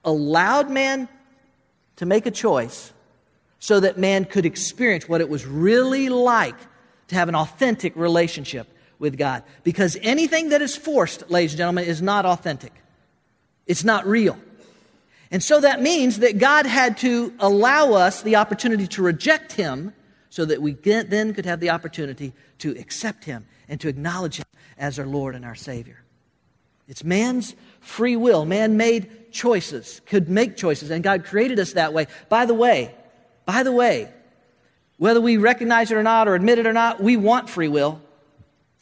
[0.04, 1.08] allowed man
[1.96, 2.92] to make a choice
[3.60, 6.56] so that man could experience what it was really like
[7.08, 9.42] to have an authentic relationship with God.
[9.64, 12.72] Because anything that is forced, ladies and gentlemen, is not authentic.
[13.66, 14.38] It's not real.
[15.30, 19.92] And so that means that God had to allow us the opportunity to reject Him
[20.30, 24.46] so that we then could have the opportunity to accept Him and to acknowledge Him
[24.78, 26.02] as our Lord and our Savior.
[26.88, 28.44] It's man's free will.
[28.44, 32.06] Man made choices, could make choices, and God created us that way.
[32.28, 32.94] By the way,
[33.46, 34.12] by the way,
[35.02, 38.00] whether we recognize it or not or admit it or not, we want free will.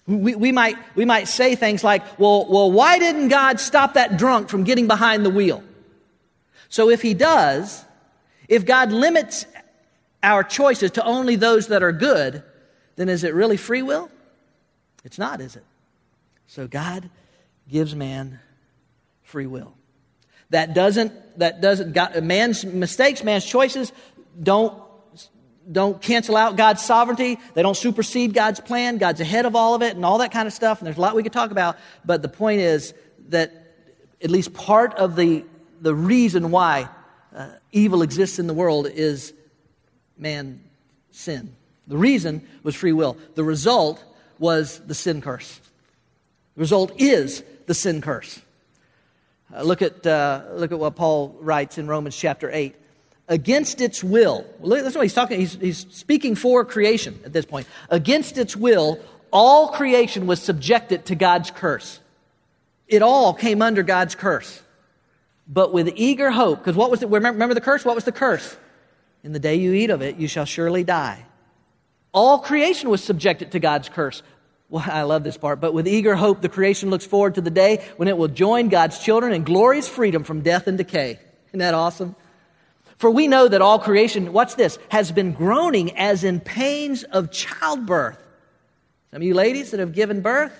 [0.06, 4.18] We, we, might, we might say things like, well, well, why didn't God stop that
[4.18, 5.64] drunk from getting behind the wheel?
[6.68, 7.86] So if he does,
[8.50, 9.46] if God limits
[10.22, 12.42] our choices to only those that are good,
[12.96, 14.10] then is it really free will?
[15.04, 15.64] It's not, is it?
[16.48, 17.08] So God
[17.66, 18.40] gives man
[19.22, 19.72] free will.
[20.50, 23.90] That doesn't, that doesn't, God, man's mistakes, man's choices
[24.42, 24.74] don't,
[25.70, 27.38] don't cancel out God's sovereignty.
[27.54, 28.98] They don't supersede God's plan.
[28.98, 30.78] God's ahead of all of it and all that kind of stuff.
[30.78, 31.76] And there's a lot we could talk about.
[32.04, 32.94] But the point is
[33.28, 33.52] that
[34.22, 35.44] at least part of the
[35.80, 36.88] the reason why
[37.34, 39.32] uh, evil exists in the world is
[40.16, 40.60] man
[41.10, 41.54] sin.
[41.86, 43.16] The reason was free will.
[43.34, 44.02] The result
[44.38, 45.60] was the sin curse.
[46.54, 48.40] The result is the sin curse.
[49.54, 52.76] Uh, look, at, uh, look at what Paul writes in Romans chapter 8.
[53.30, 57.68] Against its will, that's what he's talking, he's, he's speaking for creation at this point.
[57.88, 58.98] Against its will,
[59.30, 62.00] all creation was subjected to God's curse.
[62.88, 64.60] It all came under God's curse.
[65.46, 67.08] But with eager hope, because what was it?
[67.08, 67.84] Remember, remember the curse?
[67.84, 68.56] What was the curse?
[69.22, 71.24] In the day you eat of it, you shall surely die.
[72.12, 74.24] All creation was subjected to God's curse.
[74.70, 75.60] Well, I love this part.
[75.60, 78.70] But with eager hope, the creation looks forward to the day when it will join
[78.70, 81.20] God's children in glorious freedom from death and decay.
[81.48, 82.16] Isn't that awesome?
[83.00, 87.32] For we know that all creation, what's this, has been groaning as in pains of
[87.32, 88.22] childbirth.
[89.10, 90.52] Some of you ladies that have given birth,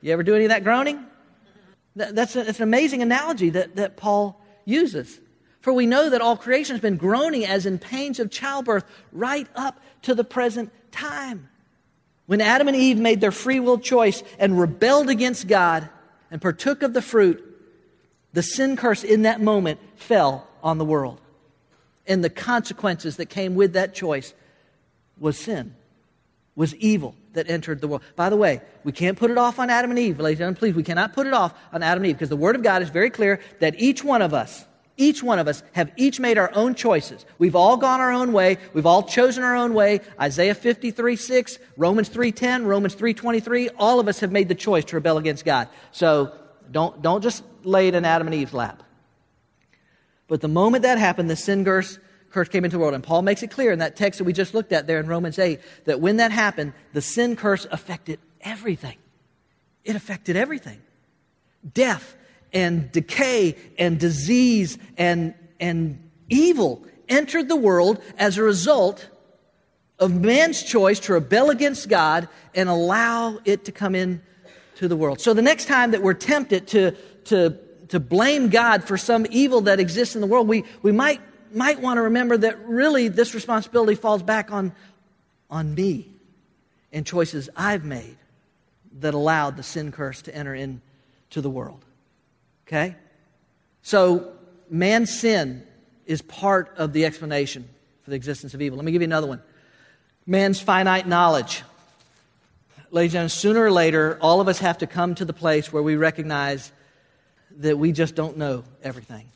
[0.00, 1.04] you ever do any of that groaning?
[1.96, 5.18] That's, a, that's an amazing analogy that, that Paul uses.
[5.60, 9.48] For we know that all creation has been groaning as in pains of childbirth right
[9.56, 11.48] up to the present time.
[12.26, 15.88] When Adam and Eve made their free will choice and rebelled against God
[16.30, 17.44] and partook of the fruit,
[18.34, 21.20] the sin curse in that moment fell on the world.
[22.08, 24.34] And the consequences that came with that choice
[25.20, 25.76] was sin,
[26.56, 28.02] was evil that entered the world.
[28.16, 30.58] By the way, we can't put it off on Adam and Eve, ladies and gentlemen.
[30.58, 32.82] Please, we cannot put it off on Adam and Eve because the Word of God
[32.82, 34.64] is very clear that each one of us
[34.98, 37.24] each one of us have each made our own choices.
[37.38, 38.58] We've all gone our own way.
[38.74, 40.00] We've all chosen our own way.
[40.20, 44.96] Isaiah 53 6, Romans 3.10, Romans 3.23, all of us have made the choice to
[44.96, 45.68] rebel against God.
[45.92, 46.32] So
[46.70, 48.82] don't, don't just lay it in Adam and Eve's lap.
[50.28, 51.98] But the moment that happened, the sin curse,
[52.30, 52.94] curse came into the world.
[52.94, 55.06] And Paul makes it clear in that text that we just looked at there in
[55.06, 58.98] Romans 8 that when that happened, the sin curse affected everything.
[59.84, 60.80] It affected everything.
[61.74, 62.14] Death,
[62.52, 69.08] and decay and disease and, and evil entered the world as a result
[69.98, 74.22] of man's choice to rebel against God and allow it to come in
[74.76, 75.20] to the world.
[75.20, 76.92] So the next time that we're tempted to,
[77.24, 77.58] to,
[77.88, 81.20] to blame God for some evil that exists in the world, we, we might,
[81.52, 84.72] might want to remember that really this responsibility falls back on,
[85.50, 86.08] on me
[86.92, 88.16] and choices I've made
[89.00, 91.84] that allowed the sin curse to enter into the world.
[92.66, 92.96] Okay?
[93.82, 94.32] So,
[94.70, 95.66] man's sin
[96.06, 97.68] is part of the explanation
[98.02, 98.76] for the existence of evil.
[98.76, 99.42] Let me give you another one
[100.26, 101.62] man's finite knowledge.
[102.90, 105.72] Ladies and gentlemen, sooner or later, all of us have to come to the place
[105.72, 106.70] where we recognize
[107.58, 109.30] that we just don't know everything,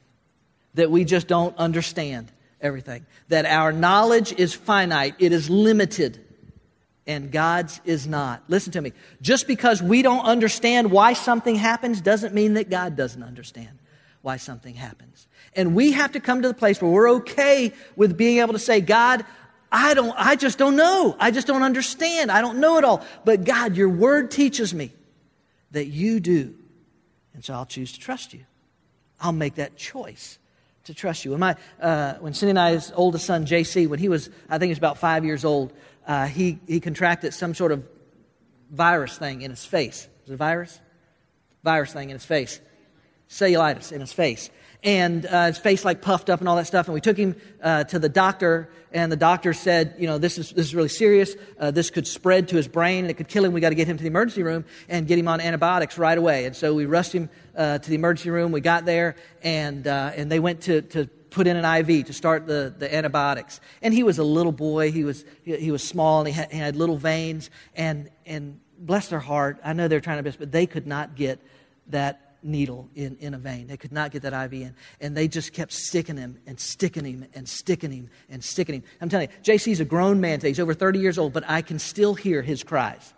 [0.74, 2.30] that we just don't understand
[2.60, 6.20] everything, that our knowledge is finite, it is limited
[7.06, 8.42] and God's is not.
[8.48, 8.92] Listen to me.
[9.20, 13.78] Just because we don't understand why something happens doesn't mean that God doesn't understand
[14.22, 15.26] why something happens.
[15.54, 18.58] And we have to come to the place where we're okay with being able to
[18.58, 19.24] say, God,
[19.70, 21.16] I don't, I just don't know.
[21.18, 22.30] I just don't understand.
[22.30, 23.04] I don't know it all.
[23.24, 24.92] But God, your word teaches me
[25.72, 26.54] that you do.
[27.34, 28.40] And so I'll choose to trust you.
[29.20, 30.38] I'll make that choice
[30.84, 31.30] to trust you.
[31.30, 34.68] When, my, uh, when Cindy and I's oldest son, JC, when he was, I think
[34.68, 35.72] he was about five years old,
[36.06, 37.84] uh, he, he contracted some sort of
[38.70, 40.08] virus thing in his face.
[40.22, 40.80] Was it a virus?
[41.62, 42.60] Virus thing in his face.
[43.28, 44.50] Cellulitis in his face.
[44.84, 46.88] And uh, his face like puffed up and all that stuff.
[46.88, 50.38] And we took him uh, to the doctor, and the doctor said, you know, this
[50.38, 51.34] is, this is really serious.
[51.58, 53.52] Uh, this could spread to his brain, and it could kill him.
[53.52, 56.18] We got to get him to the emergency room and get him on antibiotics right
[56.18, 56.46] away.
[56.46, 58.50] And so we rushed him uh, to the emergency room.
[58.50, 62.12] We got there, and, uh, and they went to, to put in an IV to
[62.12, 63.60] start the, the antibiotics.
[63.80, 64.92] And he was a little boy.
[64.92, 67.50] He was, he, he was small and he had, he had, little veins.
[67.74, 71.16] And, and bless their heart, I know they're trying to best, but they could not
[71.16, 71.40] get
[71.88, 73.66] that needle in, in a vein.
[73.66, 74.74] They could not get that IV in.
[75.00, 78.82] And they just kept sticking him and sticking him and sticking him and sticking him.
[79.00, 80.48] I'm telling you, JC's a grown man today.
[80.48, 83.14] He's over 30 years old, but I can still hear his cries.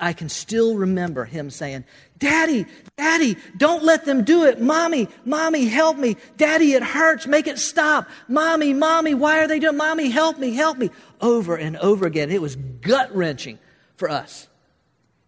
[0.00, 1.84] I can still remember him saying,
[2.18, 2.64] Daddy,
[2.96, 4.60] Daddy, don't let them do it.
[4.60, 6.16] Mommy, Mommy, help me.
[6.38, 7.26] Daddy, it hurts.
[7.26, 8.08] Make it stop.
[8.26, 9.74] Mommy, Mommy, why are they doing?
[9.74, 9.78] it?
[9.78, 10.90] Mommy, help me, help me.
[11.20, 12.30] Over and over again.
[12.30, 13.58] It was gut wrenching
[13.96, 14.48] for us.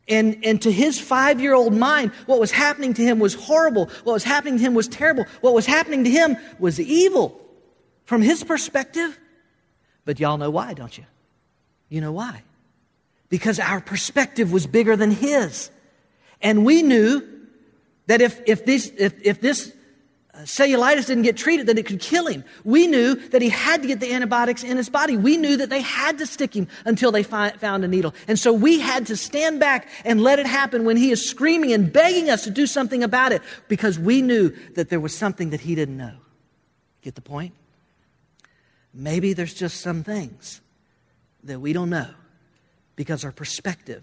[0.08, 3.86] And, and to his five year old mind, what was happening to him was horrible.
[4.04, 5.24] What was happening to him was terrible.
[5.40, 7.40] What was happening to him was evil
[8.04, 9.18] from his perspective.
[10.04, 11.04] But y'all know why, don't you?
[11.88, 12.42] You know why?
[13.32, 15.70] because our perspective was bigger than his.
[16.42, 17.26] And we knew
[18.06, 19.74] that if, if, this, if, if this
[20.34, 22.42] Uh, cellulitis didn't get treated, that it could kill him.
[22.64, 25.16] We knew that he had to get the antibiotics in his body.
[25.16, 28.14] We knew that they had to stick him until they fi- found a needle.
[28.26, 31.72] And so we had to stand back and let it happen when he is screaming
[31.72, 35.50] and begging us to do something about it because we knew that there was something
[35.50, 36.16] that he didn't know.
[37.02, 37.52] Get the point?
[38.92, 40.60] maybe there's just some things
[41.44, 42.10] that we don't know
[42.96, 44.02] because our perspective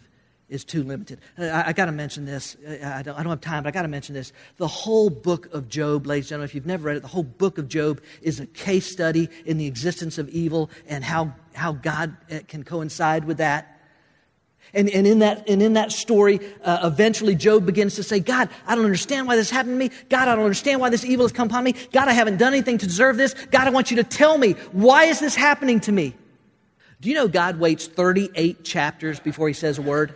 [0.50, 1.20] is too limited.
[1.38, 2.58] I, I got to mention this.
[2.68, 4.34] I don't, I don't have time, but I got to mention this.
[4.58, 7.24] The whole book of Job, ladies and gentlemen, if you've never read it, the whole
[7.24, 11.74] book of Job is a case study in the existence of evil and how, how
[11.74, 13.76] God eh, can coincide with that.
[14.74, 18.50] And, and, in that, and in that story, uh, eventually Job begins to say, God,
[18.68, 19.96] I don't understand why this happened to me.
[20.10, 21.74] God, I don't understand why this evil has come upon me.
[21.92, 23.34] God, I haven't done anything to deserve this.
[23.52, 26.16] God, I want you to tell me, why is this happening to me?
[27.02, 30.16] Do you know God waits 38 chapters before he says a word?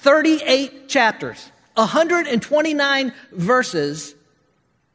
[0.00, 4.14] 38 chapters, 129 verses.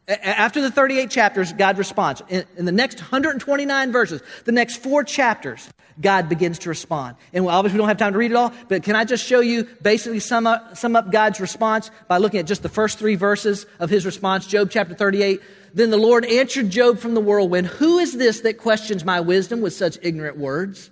[0.07, 2.21] After the 38 chapters, God responds.
[2.29, 5.67] In, in, the next 129 verses, the next four chapters,
[5.99, 7.17] God begins to respond.
[7.33, 9.39] And obviously, we don't have time to read it all, but can I just show
[9.39, 13.15] you basically sum up, sum up God's response by looking at just the first three
[13.15, 14.45] verses of his response?
[14.47, 15.41] Job chapter 38.
[15.73, 19.61] Then the Lord answered Job from the whirlwind Who is this that questions my wisdom
[19.61, 20.89] with such ignorant words?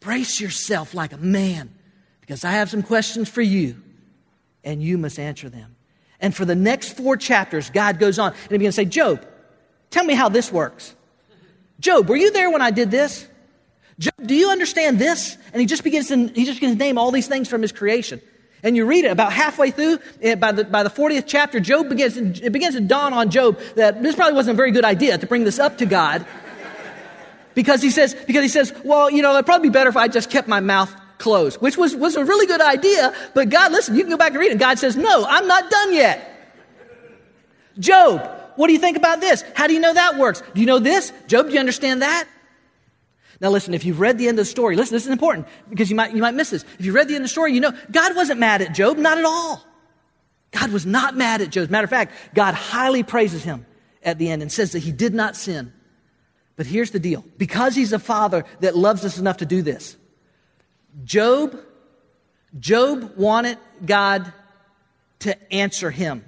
[0.00, 1.77] Brace yourself like a man
[2.28, 3.80] because I have some questions for you,
[4.62, 5.74] and you must answer them.
[6.20, 9.26] And for the next four chapters, God goes on and he begins to say, Job,
[9.88, 10.94] tell me how this works.
[11.80, 13.26] Job, were you there when I did this?
[13.98, 15.38] Job, do you understand this?
[15.54, 17.72] And he just begins to, he just begins to name all these things from his
[17.72, 18.20] creation.
[18.62, 21.88] And you read it about halfway through, eh, by the, by the 40th chapter, Job
[21.88, 25.16] begins, it begins to dawn on Job that this probably wasn't a very good idea
[25.16, 26.26] to bring this up to God.
[27.54, 30.08] Because he says, because he says, well, you know, it'd probably be better if I
[30.08, 33.14] just kept my mouth closed, which was, was a really good idea.
[33.34, 34.58] But God, listen, you can go back and read it.
[34.58, 36.34] God says, no, I'm not done yet.
[37.78, 39.44] Job, what do you think about this?
[39.54, 40.42] How do you know that works?
[40.54, 41.12] Do you know this?
[41.26, 42.28] Job, do you understand that?
[43.40, 45.88] Now listen, if you've read the end of the story, listen, this is important because
[45.90, 46.64] you might, you might miss this.
[46.78, 48.98] If you've read the end of the story, you know God wasn't mad at Job,
[48.98, 49.64] not at all.
[50.50, 51.70] God was not mad at Job.
[51.70, 53.66] Matter of fact, God highly praises him
[54.02, 55.72] at the end and says that he did not sin.
[56.56, 57.24] But here's the deal.
[57.36, 59.96] Because he's a father that loves us enough to do this,
[61.04, 61.58] Job,
[62.58, 64.32] Job wanted God
[65.20, 66.24] to answer him.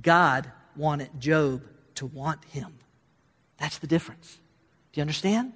[0.00, 1.62] God wanted Job
[1.96, 2.74] to want him.
[3.58, 4.38] That's the difference.
[4.92, 5.52] Do you understand?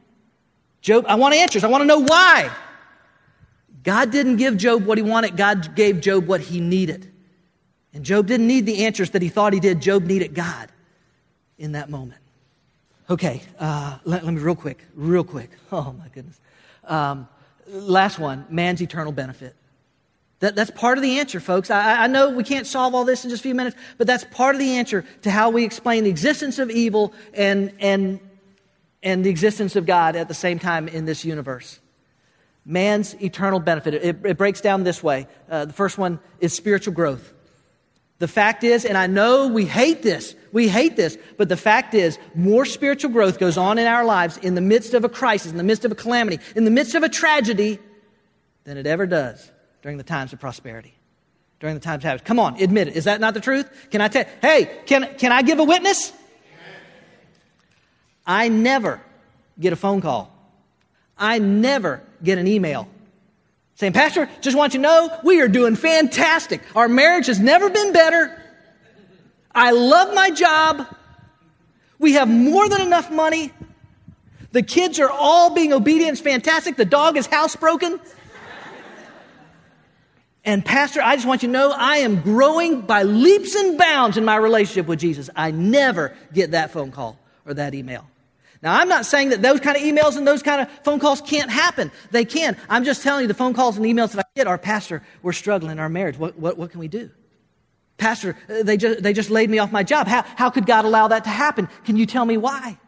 [0.80, 1.64] Job, I want answers.
[1.64, 2.50] I want to know why.
[3.82, 7.12] God didn't give Job what he wanted, God gave Job what he needed.
[7.94, 9.80] And Job didn't need the answers that he thought he did.
[9.80, 10.68] Job needed God
[11.56, 12.20] in that moment.
[13.08, 15.50] Okay, uh, let, let, me real quick, real quick.
[15.72, 16.40] Oh my goodness.
[16.84, 17.28] Um,
[17.68, 19.54] last one man's eternal benefit.
[20.40, 21.70] That, that's part of the answer, folks.
[21.70, 24.24] I, I, know we can't solve all this in just a few minutes, but that's
[24.24, 28.20] part of the answer to how we explain the existence of evil and, and,
[29.02, 31.80] and the existence of God at the same time in this universe.
[32.66, 33.94] Man's eternal benefit.
[33.94, 35.26] It, it breaks down this way.
[35.48, 37.32] Uh, the first one is spiritual growth.
[38.18, 41.92] The fact is, and I know we hate this, we hate this, but the fact
[41.92, 45.50] is, more spiritual growth goes on in our lives in the midst of a crisis,
[45.50, 47.78] in the midst of a calamity, in the midst of a tragedy
[48.64, 49.50] than it ever does
[49.82, 50.94] during the times of prosperity,
[51.60, 52.26] during the times of happiness.
[52.26, 52.96] Come on, admit it.
[52.96, 53.70] Is that not the truth?
[53.90, 56.12] Can I tell hey, can, can I give a witness?
[58.26, 59.00] I never
[59.60, 60.32] get a phone call.
[61.18, 62.88] I never get an email
[63.76, 66.60] saying, Pastor, just want you to know we are doing fantastic.
[66.74, 68.42] Our marriage has never been better.
[69.54, 70.86] I love my job.
[71.98, 73.52] We have more than enough money.
[74.52, 76.18] The kids are all being obedient.
[76.18, 76.76] Fantastic.
[76.76, 78.00] The dog is housebroken.
[80.44, 84.16] And, Pastor, I just want you to know I am growing by leaps and bounds
[84.16, 85.28] in my relationship with Jesus.
[85.34, 88.06] I never get that phone call or that email.
[88.62, 91.20] Now, I'm not saying that those kind of emails and those kind of phone calls
[91.20, 91.92] can't happen.
[92.10, 92.56] They can.
[92.68, 95.32] I'm just telling you the phone calls and emails that I get are, Pastor, we're
[95.32, 96.18] struggling in our marriage.
[96.18, 97.10] What, what, what can we do?
[97.98, 100.06] Pastor, uh, they just, they just laid me off my job.
[100.06, 101.68] How, how could God allow that to happen?
[101.84, 102.78] Can you tell me why?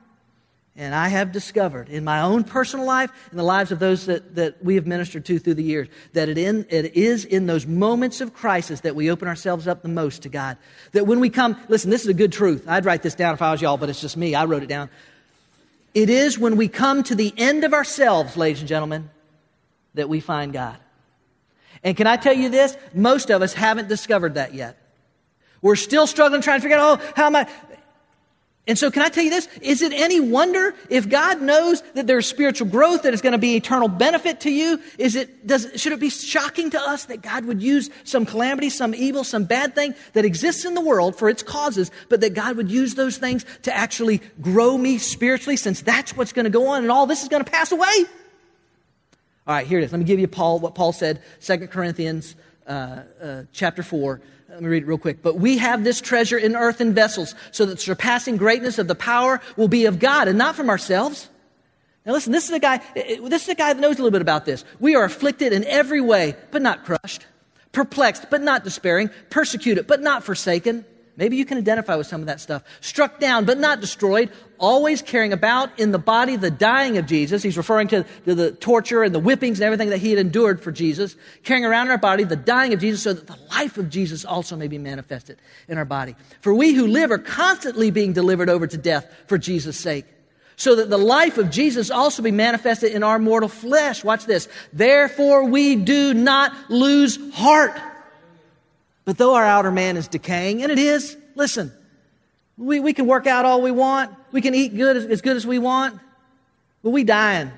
[0.77, 4.37] And I have discovered in my own personal life, in the lives of those that,
[4.37, 7.66] that we have ministered to through the years, that it, in, it is in those
[7.66, 10.57] moments of crisis that we open ourselves up the most to God.
[10.93, 12.64] That when we come, listen, this is a good truth.
[12.69, 14.37] I'd write this down if I was y'all, but it's just me.
[14.37, 14.89] I wrote it down.
[15.99, 19.11] It is when we come to the end of ourselves, ladies and gentlemen,
[19.94, 20.76] that we find God.
[21.82, 22.76] And can I tell you this?
[22.94, 24.78] Most of us haven't discovered that yet.
[25.61, 27.49] We're still struggling trying to figure out, oh, how am I?
[28.69, 29.49] And so, can I tell you this?
[29.62, 33.39] Is it any wonder if God knows that there's spiritual growth, that is going to
[33.39, 34.79] be eternal benefit to you?
[34.99, 38.69] Is it, does, should it be shocking to us that God would use some calamity,
[38.69, 42.35] some evil, some bad thing that exists in the world for its causes, but that
[42.35, 46.51] God would use those things to actually grow me spiritually since that's what's going to
[46.51, 48.05] go on and all this is going to pass away?
[49.47, 49.93] All right, here it is.
[49.93, 54.21] Let me give you Paul, what Paul said, 2 Corinthians uh, uh, chapter 4.
[54.49, 55.22] Let me read it real quick.
[55.22, 59.40] But we have this treasure in earthen vessels, so that surpassing greatness of the power
[59.57, 61.28] will be of God and not from ourselves.
[62.07, 64.03] Now listen, this is a guy, eh, eh, this is a guy that knows a
[64.03, 64.64] little bit about this.
[64.80, 67.26] We are afflicted in every way, but not crushed.
[67.72, 69.11] Perplexed, but not despairing.
[69.28, 70.86] Persecuted, but not forsaken
[71.18, 72.62] Maybe you can identify with some of that stuff.
[72.80, 77.42] Struck down, but not destroyed, always carrying about in the body the dying of Jesus.
[77.42, 80.62] He's referring to, to, the torture and the whippings and everything that he had endured
[80.62, 81.16] for Jesus.
[81.42, 84.24] Carrying around in our body the dying of Jesus so that the life of Jesus
[84.24, 85.38] also may be manifested
[85.68, 86.14] in our body.
[86.40, 90.04] For we who live are constantly being delivered over to death for Jesus' sake.
[90.56, 94.02] So that the life of Jesus also be manifested in our mortal flesh.
[94.02, 94.48] Watch this.
[94.72, 97.80] Therefore we do not lose heart.
[99.04, 101.72] But though our outer man is decaying, and it is, listen,
[102.59, 105.47] we, we can work out all we want, we can eat good as, good as
[105.47, 105.99] we want,
[106.83, 107.51] but we dying.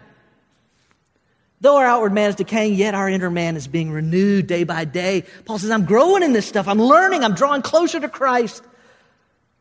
[1.61, 4.85] Though our outward man is decaying, yet our inner man is being renewed day by
[4.87, 5.25] day.
[5.45, 6.67] Paul says, I'm growing in this stuff.
[6.69, 7.23] I'm learning.
[7.23, 8.63] I'm drawing closer to Christ.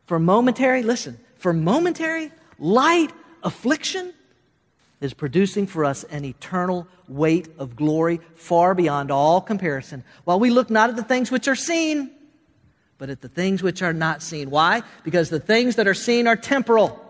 [0.06, 4.14] For momentary, listen, for momentary, light affliction,
[5.00, 10.04] is producing for us an eternal weight of glory far beyond all comparison.
[10.24, 12.10] While we look not at the things which are seen,
[13.00, 14.50] but at the things which are not seen.
[14.50, 14.82] Why?
[15.04, 17.02] Because the things that are seen are temporal.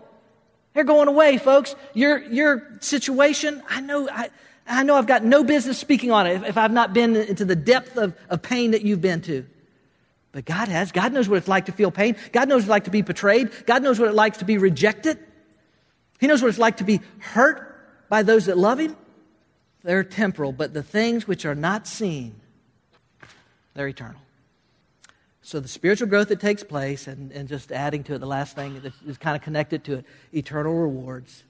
[0.73, 1.75] They're going away, folks.
[1.93, 4.29] Your, your situation, I know, I,
[4.65, 7.43] I know I've got no business speaking on it if, if I've not been into
[7.43, 9.45] the depth of, of pain that you've been to.
[10.31, 10.93] But God has.
[10.93, 12.15] God knows what it's like to feel pain.
[12.31, 13.51] God knows what it's like to be betrayed.
[13.65, 15.19] God knows what it's like to be rejected.
[16.21, 17.67] He knows what it's like to be hurt
[18.07, 18.95] by those that love him,
[19.83, 22.35] they're temporal, but the things which are not seen,
[23.73, 24.21] they're eternal.
[25.43, 28.55] So the spiritual growth that takes place, and, and just adding to it, the last
[28.55, 31.43] thing that is kind of connected to it, eternal rewards.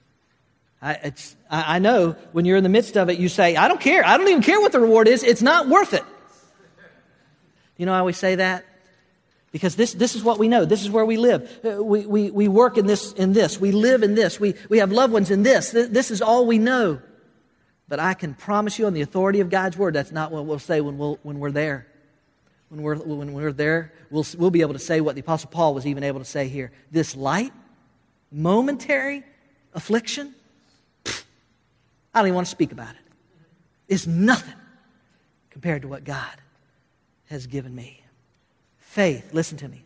[0.80, 1.12] I,
[1.48, 4.04] I know when you're in the midst of it, you say, I don't care.
[4.04, 5.22] I don't even care what the reward is.
[5.22, 6.02] It's not worth it.
[7.76, 8.64] You know, I always say that
[9.52, 10.64] because this, this is what we know.
[10.64, 11.60] This is where we live.
[11.64, 13.60] Uh, we, we, we work in this, in this.
[13.60, 14.40] We live in this.
[14.40, 15.70] We, we have loved ones in this.
[15.70, 17.00] This is all we know.
[17.88, 20.58] But I can promise you on the authority of God's word, that's not what we'll
[20.58, 21.86] say when, we'll, when we're there.
[22.72, 25.74] When we're, when we're there, we'll, we'll be able to say what the Apostle Paul
[25.74, 26.72] was even able to say here.
[26.90, 27.52] This light,
[28.30, 29.24] momentary
[29.74, 30.34] affliction,
[31.04, 33.12] I don't even want to speak about it.
[33.88, 34.54] It's nothing
[35.50, 36.34] compared to what God
[37.28, 38.02] has given me.
[38.78, 39.84] Faith, listen to me.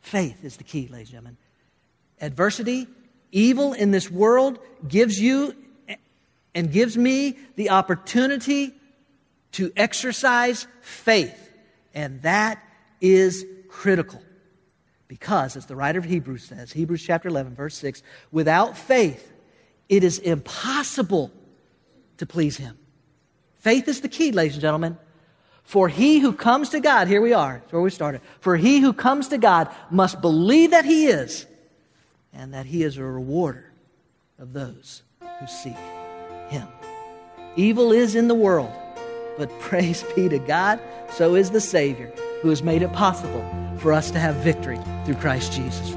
[0.00, 1.36] Faith is the key, ladies and gentlemen.
[2.22, 2.86] Adversity,
[3.30, 4.58] evil in this world
[4.88, 5.54] gives you
[6.54, 8.72] and gives me the opportunity
[9.52, 11.45] to exercise faith.
[11.96, 12.62] And that
[13.00, 14.22] is critical.
[15.08, 19.32] Because, as the writer of Hebrews says, Hebrews chapter 11, verse 6, without faith,
[19.88, 21.32] it is impossible
[22.18, 22.76] to please Him.
[23.54, 24.98] Faith is the key, ladies and gentlemen.
[25.62, 28.20] For he who comes to God, here we are, where we started.
[28.40, 31.46] For he who comes to God must believe that he is,
[32.32, 33.72] and that he is a rewarder
[34.38, 35.02] of those
[35.40, 35.76] who seek
[36.48, 36.68] him.
[37.56, 38.72] Evil is in the world,
[39.36, 40.80] but praise be to God,
[41.10, 42.12] so is the Savior
[42.42, 43.44] who has made it possible
[43.78, 45.96] for us to have victory through Christ Jesus.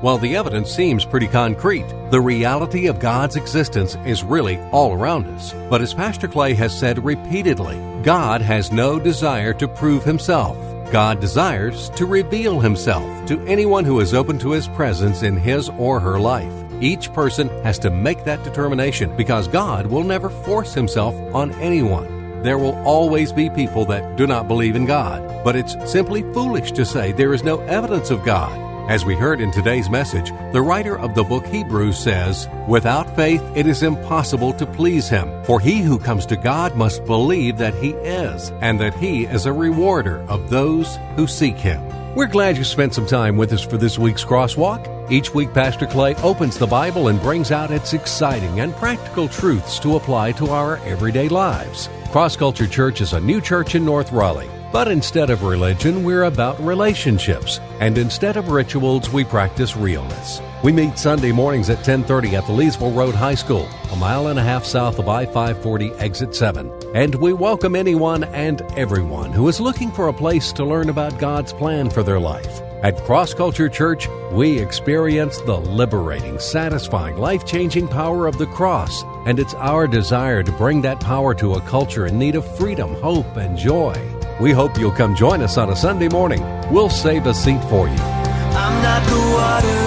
[0.00, 5.26] While the evidence seems pretty concrete, the reality of God's existence is really all around
[5.26, 5.52] us.
[5.68, 10.56] But as Pastor Clay has said repeatedly, God has no desire to prove himself.
[10.90, 15.68] God desires to reveal himself to anyone who is open to his presence in his
[15.68, 16.59] or her life.
[16.80, 22.42] Each person has to make that determination because God will never force himself on anyone.
[22.42, 26.72] There will always be people that do not believe in God, but it's simply foolish
[26.72, 28.70] to say there is no evidence of God.
[28.90, 33.42] As we heard in today's message, the writer of the book Hebrews says, Without faith
[33.54, 37.74] it is impossible to please him, for he who comes to God must believe that
[37.74, 41.99] he is, and that he is a rewarder of those who seek him.
[42.16, 45.12] We're glad you spent some time with us for this week's crosswalk.
[45.12, 49.78] Each week, Pastor Clay opens the Bible and brings out its exciting and practical truths
[49.78, 51.88] to apply to our everyday lives.
[52.10, 54.59] Cross Culture Church is a new church in North Raleigh.
[54.72, 60.40] But instead of religion, we're about relationships, and instead of rituals, we practice realness.
[60.62, 64.38] We meet Sunday mornings at 10:30 at the Leesville Road High School, a mile and
[64.38, 66.70] a half south of I-540 exit 7.
[66.94, 71.18] And we welcome anyone and everyone who is looking for a place to learn about
[71.18, 72.62] God's plan for their life.
[72.84, 79.04] At Cross Culture Church, we experience the liberating, satisfying, life changing power of the cross,
[79.26, 82.94] and it's our desire to bring that power to a culture in need of freedom,
[83.02, 83.94] hope, and joy.
[84.40, 86.40] We hope you'll come join us on a Sunday morning.
[86.72, 87.94] We'll save a seat for you.
[87.94, 89.84] I'm not the water,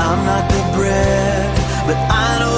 [0.00, 1.56] I'm not the bread,
[1.86, 2.57] but I know